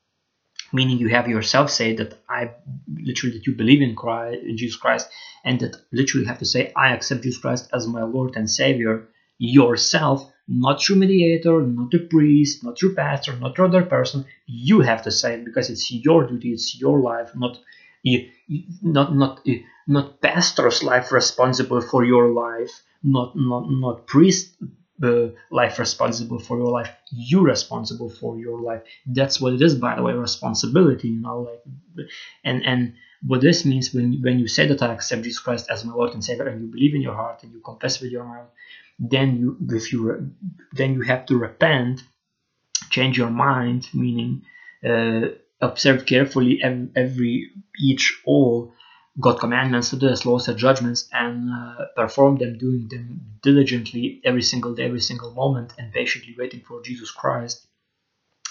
[0.71, 2.51] meaning you have yourself say that I
[2.87, 5.09] literally that you believe in Christ Jesus Christ
[5.43, 9.09] and that literally have to say I accept Jesus Christ as my Lord and Savior
[9.37, 14.81] yourself not through mediator not a priest not through pastor not through other person you
[14.81, 17.57] have to say it because it's your duty it's your life not
[18.81, 19.45] not not
[19.87, 24.55] not pastor's life responsible for your life, not not not priest
[25.03, 26.89] uh, life responsible for your life.
[27.11, 28.83] You responsible for your life.
[29.05, 31.09] That's what it is, by the way, responsibility.
[31.09, 32.07] You know, like
[32.43, 32.93] and and
[33.25, 36.13] what this means when when you say that I accept Jesus Christ as my Lord
[36.13, 38.49] and Savior, and you believe in your heart and you confess with your mouth,
[38.97, 40.31] then you if you
[40.73, 42.01] then you have to repent,
[42.89, 44.43] change your mind, meaning.
[44.87, 45.29] Uh,
[45.61, 48.73] observe carefully every, every each all
[49.19, 54.75] God commandments, His laws and judgments, and uh, perform them, doing them diligently every single
[54.75, 57.65] day, every single moment, and patiently waiting for Jesus Christ.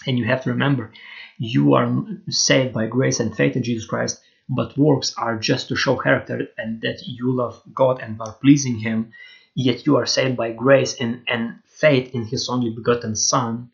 [0.06, 0.92] And you have to remember,
[1.38, 5.76] you are saved by grace and faith in Jesus Christ, but works are just to
[5.76, 9.12] show character and that you love God and are pleasing Him.
[9.54, 13.70] Yet you are saved by grace and, and faith in His only begotten Son.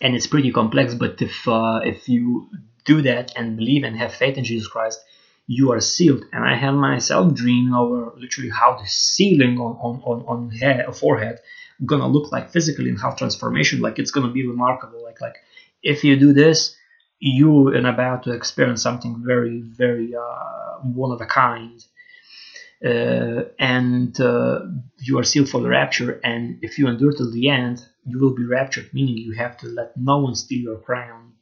[0.00, 2.48] And it's pretty complex, but if uh, if you
[2.84, 5.00] do that and believe and have faith in Jesus Christ,
[5.46, 6.24] you are sealed.
[6.32, 10.94] And I have myself dreaming over literally how the sealing on on on, on head,
[10.94, 11.40] forehead
[11.84, 15.02] gonna look like physically and how transformation like it's gonna be remarkable.
[15.02, 15.36] Like like
[15.82, 16.76] if you do this,
[17.20, 21.84] you are about to experience something very very uh, one of a kind.
[22.84, 24.60] Uh, and uh,
[25.00, 26.20] you are sealed for the rapture.
[26.22, 29.66] And if you endure till the end, you will be raptured, meaning you have to
[29.66, 31.32] let no one steal your crown,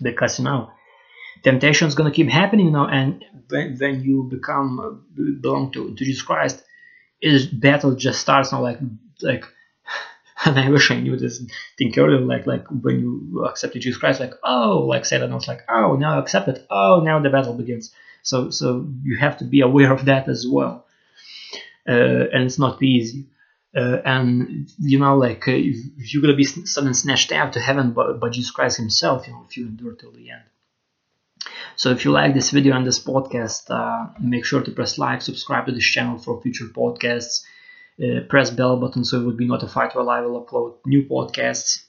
[0.00, 0.70] because you know
[1.42, 4.90] temptation is going to keep happening now and when, when you become uh,
[5.42, 6.62] belong to, to jesus christ
[7.20, 8.78] is battle just starts now like
[9.22, 9.44] like
[10.44, 11.42] and i wish i knew this
[11.78, 15.62] thing earlier like like when you accepted jesus christ like oh like satan was like
[15.68, 17.92] oh now accept it oh now the battle begins
[18.24, 20.86] so so you have to be aware of that as well.
[21.86, 23.26] Uh, and it's not easy.
[23.76, 27.60] Uh, and you know like uh, if, if, you're gonna be suddenly snatched out to
[27.60, 30.44] heaven by, by jesus christ himself you know if you endure till the end.
[31.76, 35.22] So if you like this video and this podcast, uh, make sure to press like,
[35.22, 37.42] subscribe to this channel for future podcasts,
[38.02, 41.84] uh, press bell button so you will be notified when I will upload new podcasts.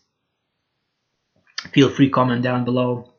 [1.72, 3.14] Feel free comment down below,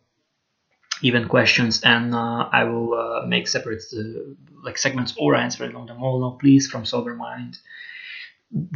[1.02, 5.86] even questions, and uh, I will uh, make separate uh, like segments or answer on
[5.86, 6.20] them all.
[6.20, 7.58] No, please, from sober mind,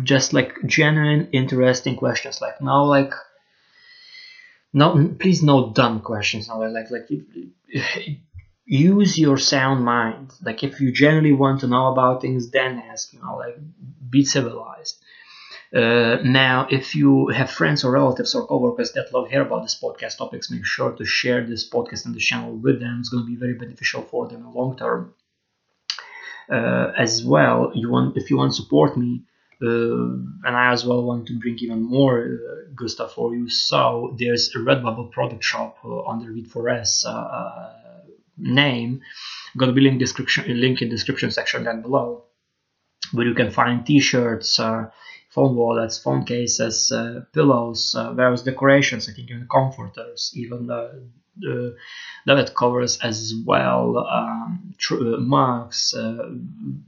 [0.03, 2.41] just like genuine, interesting questions.
[2.41, 3.15] Like now, like
[4.73, 6.49] no, please no dumb questions.
[6.49, 7.09] No, like like
[8.65, 10.33] use your sound mind.
[10.43, 13.13] Like if you generally want to know about things, then ask.
[13.13, 13.59] You know, like
[14.09, 15.00] be civilized.
[15.73, 19.79] Uh, now, if you have friends or relatives or coworkers that love hear about this
[19.81, 22.97] podcast topics, make sure to share this podcast and the channel with them.
[22.99, 25.15] It's going to be very beneficial for them in the long term.
[26.51, 29.23] Uh, as well, you want if you want to support me,
[29.63, 33.49] uh, and I as well want to bring even more uh, good stuff for you.
[33.49, 37.07] So there's a Redbubble product shop uh, under Read4S
[38.37, 39.03] name.
[39.57, 42.25] Gonna be link description link in description section down below,
[43.13, 44.59] where you can find T-shirts,
[45.31, 51.09] phone wallets, phone cases, uh, pillows, uh, various decorations, I think even comforters, even the,
[51.39, 51.77] the
[52.27, 56.31] that covers as well, um, tr- mugs, uh,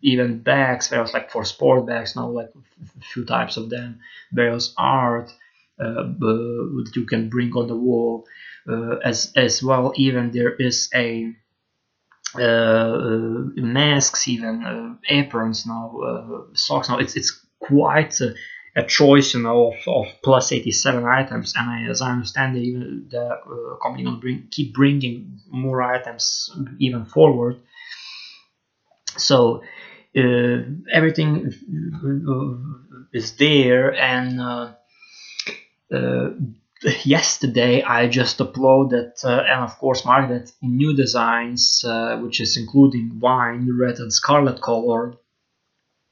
[0.03, 2.51] even bags, various like for sport bags, now like
[2.99, 4.01] a few types of them,
[4.32, 5.32] various art
[5.78, 8.26] that you can bring on the wall,
[8.68, 9.93] uh, as as well.
[9.97, 11.34] Even there is a
[12.34, 12.99] uh,
[13.57, 16.99] masks, even uh, aprons now, uh, socks now.
[16.99, 18.35] It's it's quite a,
[18.77, 21.55] a choice, you know, of, of plus 87 items.
[21.57, 26.51] And I, as I understand, even the uh, company will bring keep bringing more items
[26.79, 27.61] even forward.
[29.17, 29.63] So
[30.17, 30.59] uh,
[30.93, 31.53] everything
[33.13, 36.31] is there, and uh,
[37.05, 43.21] yesterday I just uploaded uh, and of course marketed new designs, uh, which is including
[43.21, 45.17] wine, red and scarlet color, uh,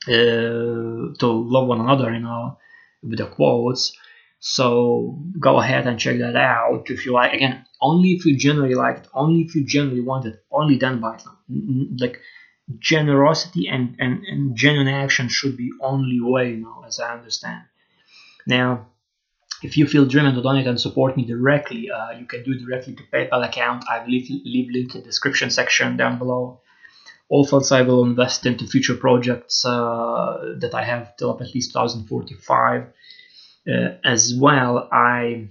[0.07, 2.59] to love one another, you know,
[3.03, 3.97] with the quotes.
[4.41, 7.35] So go ahead and check that out if you like.
[7.35, 11.01] Again, only if you generally like it, only if you generally want it, only then
[11.01, 12.01] buy it.
[12.01, 12.21] Like
[12.79, 17.65] generosity and, and, and genuine action should be only way, you know, as I understand.
[18.47, 18.87] Now,
[19.63, 22.65] if you feel driven to donate and support me directly, uh, you can do it
[22.65, 23.85] directly to PayPal account.
[23.91, 26.63] I will leave, leave link in the description section down below.
[27.31, 31.55] All funds I will invest into future projects uh, that I have till up at
[31.55, 32.87] least 2045.
[33.68, 33.72] Uh,
[34.05, 35.51] as well, I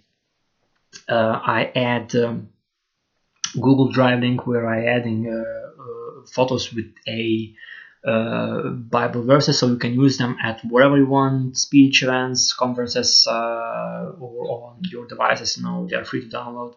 [1.07, 2.49] uh, I add um,
[3.53, 7.53] Google Drive link where I adding uh, uh, photos with a
[8.05, 13.25] uh, Bible verses, so you can use them at wherever you want, speech events, conferences,
[13.25, 15.57] or on your devices.
[15.57, 16.75] You know, they are free to download.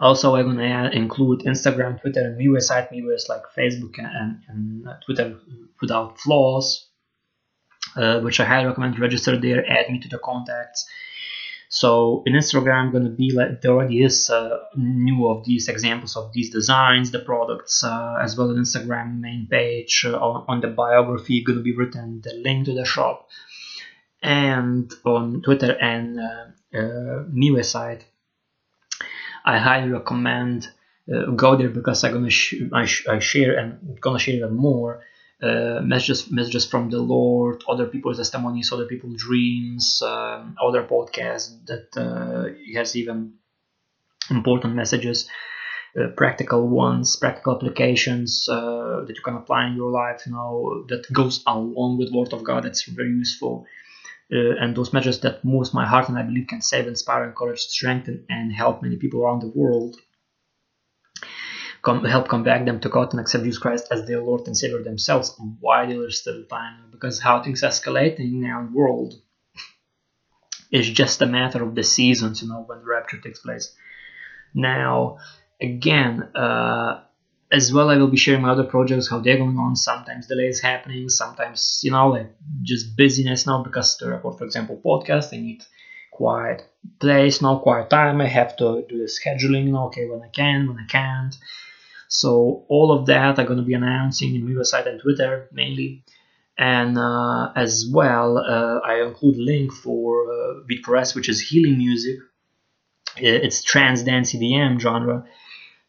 [0.00, 2.88] Also, I'm gonna include Instagram, Twitter, and MeWe site.
[2.92, 5.38] Is like Facebook and, and Twitter
[5.80, 6.88] without flaws,
[7.96, 8.98] uh, which I highly recommend.
[8.98, 10.86] Register there, add me to the contacts.
[11.68, 16.16] So in Instagram, I'm to be like there already is uh, new of these examples
[16.16, 20.60] of these designs, the products, uh, as well as Instagram main page uh, on, on,
[20.60, 23.28] the biography to be written the link to the shop,
[24.22, 26.44] and on Twitter and uh,
[26.78, 28.04] uh, MeWe site.
[29.44, 30.68] I highly recommend
[31.12, 34.54] uh, go there because I'm gonna sh- I, sh- I share and gonna share even
[34.54, 35.00] more
[35.42, 41.50] uh, messages messages from the Lord, other people's testimonies, other people's dreams, um, other podcasts
[41.66, 43.34] that uh, has even
[44.30, 45.28] important messages,
[46.00, 50.22] uh, practical ones, practical applications uh, that you can apply in your life.
[50.26, 52.64] You know that goes along with Word of God.
[52.64, 53.66] That's very useful.
[54.32, 57.60] Uh, and those measures that moves my heart and I believe can save, inspire, encourage,
[57.60, 59.96] strengthen, and help many people around the world
[61.82, 64.56] come, help come back them to God and accept Jesus Christ as their Lord and
[64.56, 65.36] Savior themselves.
[65.38, 66.76] And why they are still dying?
[66.90, 69.14] Because how things escalating in our world
[70.72, 73.74] is just a matter of the seasons you know when the rapture takes place.
[74.54, 75.18] Now
[75.60, 77.02] again uh,
[77.56, 80.60] as well I will be sharing my other projects how they're going on sometimes delays
[80.60, 82.30] happening sometimes you know like
[82.62, 85.62] just busyness now because to record for example podcast I need
[86.10, 86.58] quiet
[87.00, 90.78] place no quiet time I have to do the scheduling okay when I can when
[90.78, 91.34] I can't
[92.08, 96.04] so all of that I'm going to be announcing in website and Twitter mainly.
[96.56, 102.18] And uh, as well, uh, I include link for uh, VidPress, which is healing music.
[103.16, 105.24] It's trance dance EDM genre.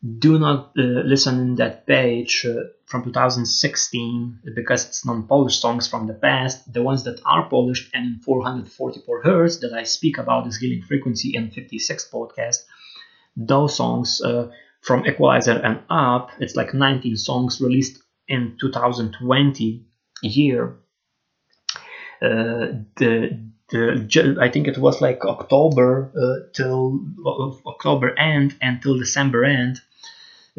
[0.04, 6.06] Do not uh, listen in that page uh, from 2016 because it's non-Polish songs from
[6.06, 6.72] the past.
[6.72, 10.84] The ones that are polished and in 444 hertz that I speak about is healing
[10.84, 12.58] frequency in 56 podcast.
[13.36, 19.86] Those songs uh, from Equalizer and up, it's like 19 songs released in 2020
[20.22, 20.78] year.
[22.22, 23.40] Uh, the
[23.70, 27.00] the I think it was like October uh, till
[27.66, 29.82] October end until December end.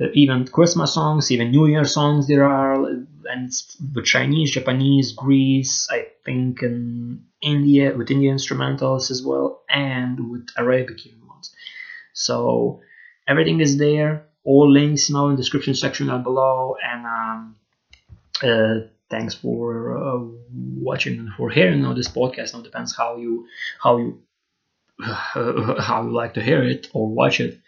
[0.00, 3.50] Uh, even Christmas songs, even New Year songs there are, and
[3.94, 10.48] with Chinese, Japanese, Greece, I think in India with Indian instrumentals as well, and with
[10.58, 11.54] Arabic ones.
[12.12, 12.80] So
[13.26, 17.56] everything is there all links now in the description section down below and um,
[18.42, 20.20] uh, thanks for uh,
[20.54, 22.54] watching and for hearing this podcast.
[22.54, 23.46] Now depends how you
[23.82, 24.22] how you
[25.04, 27.60] uh, how you like to hear it or watch it.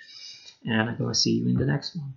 [0.65, 2.15] And i'm gonna see you in the next one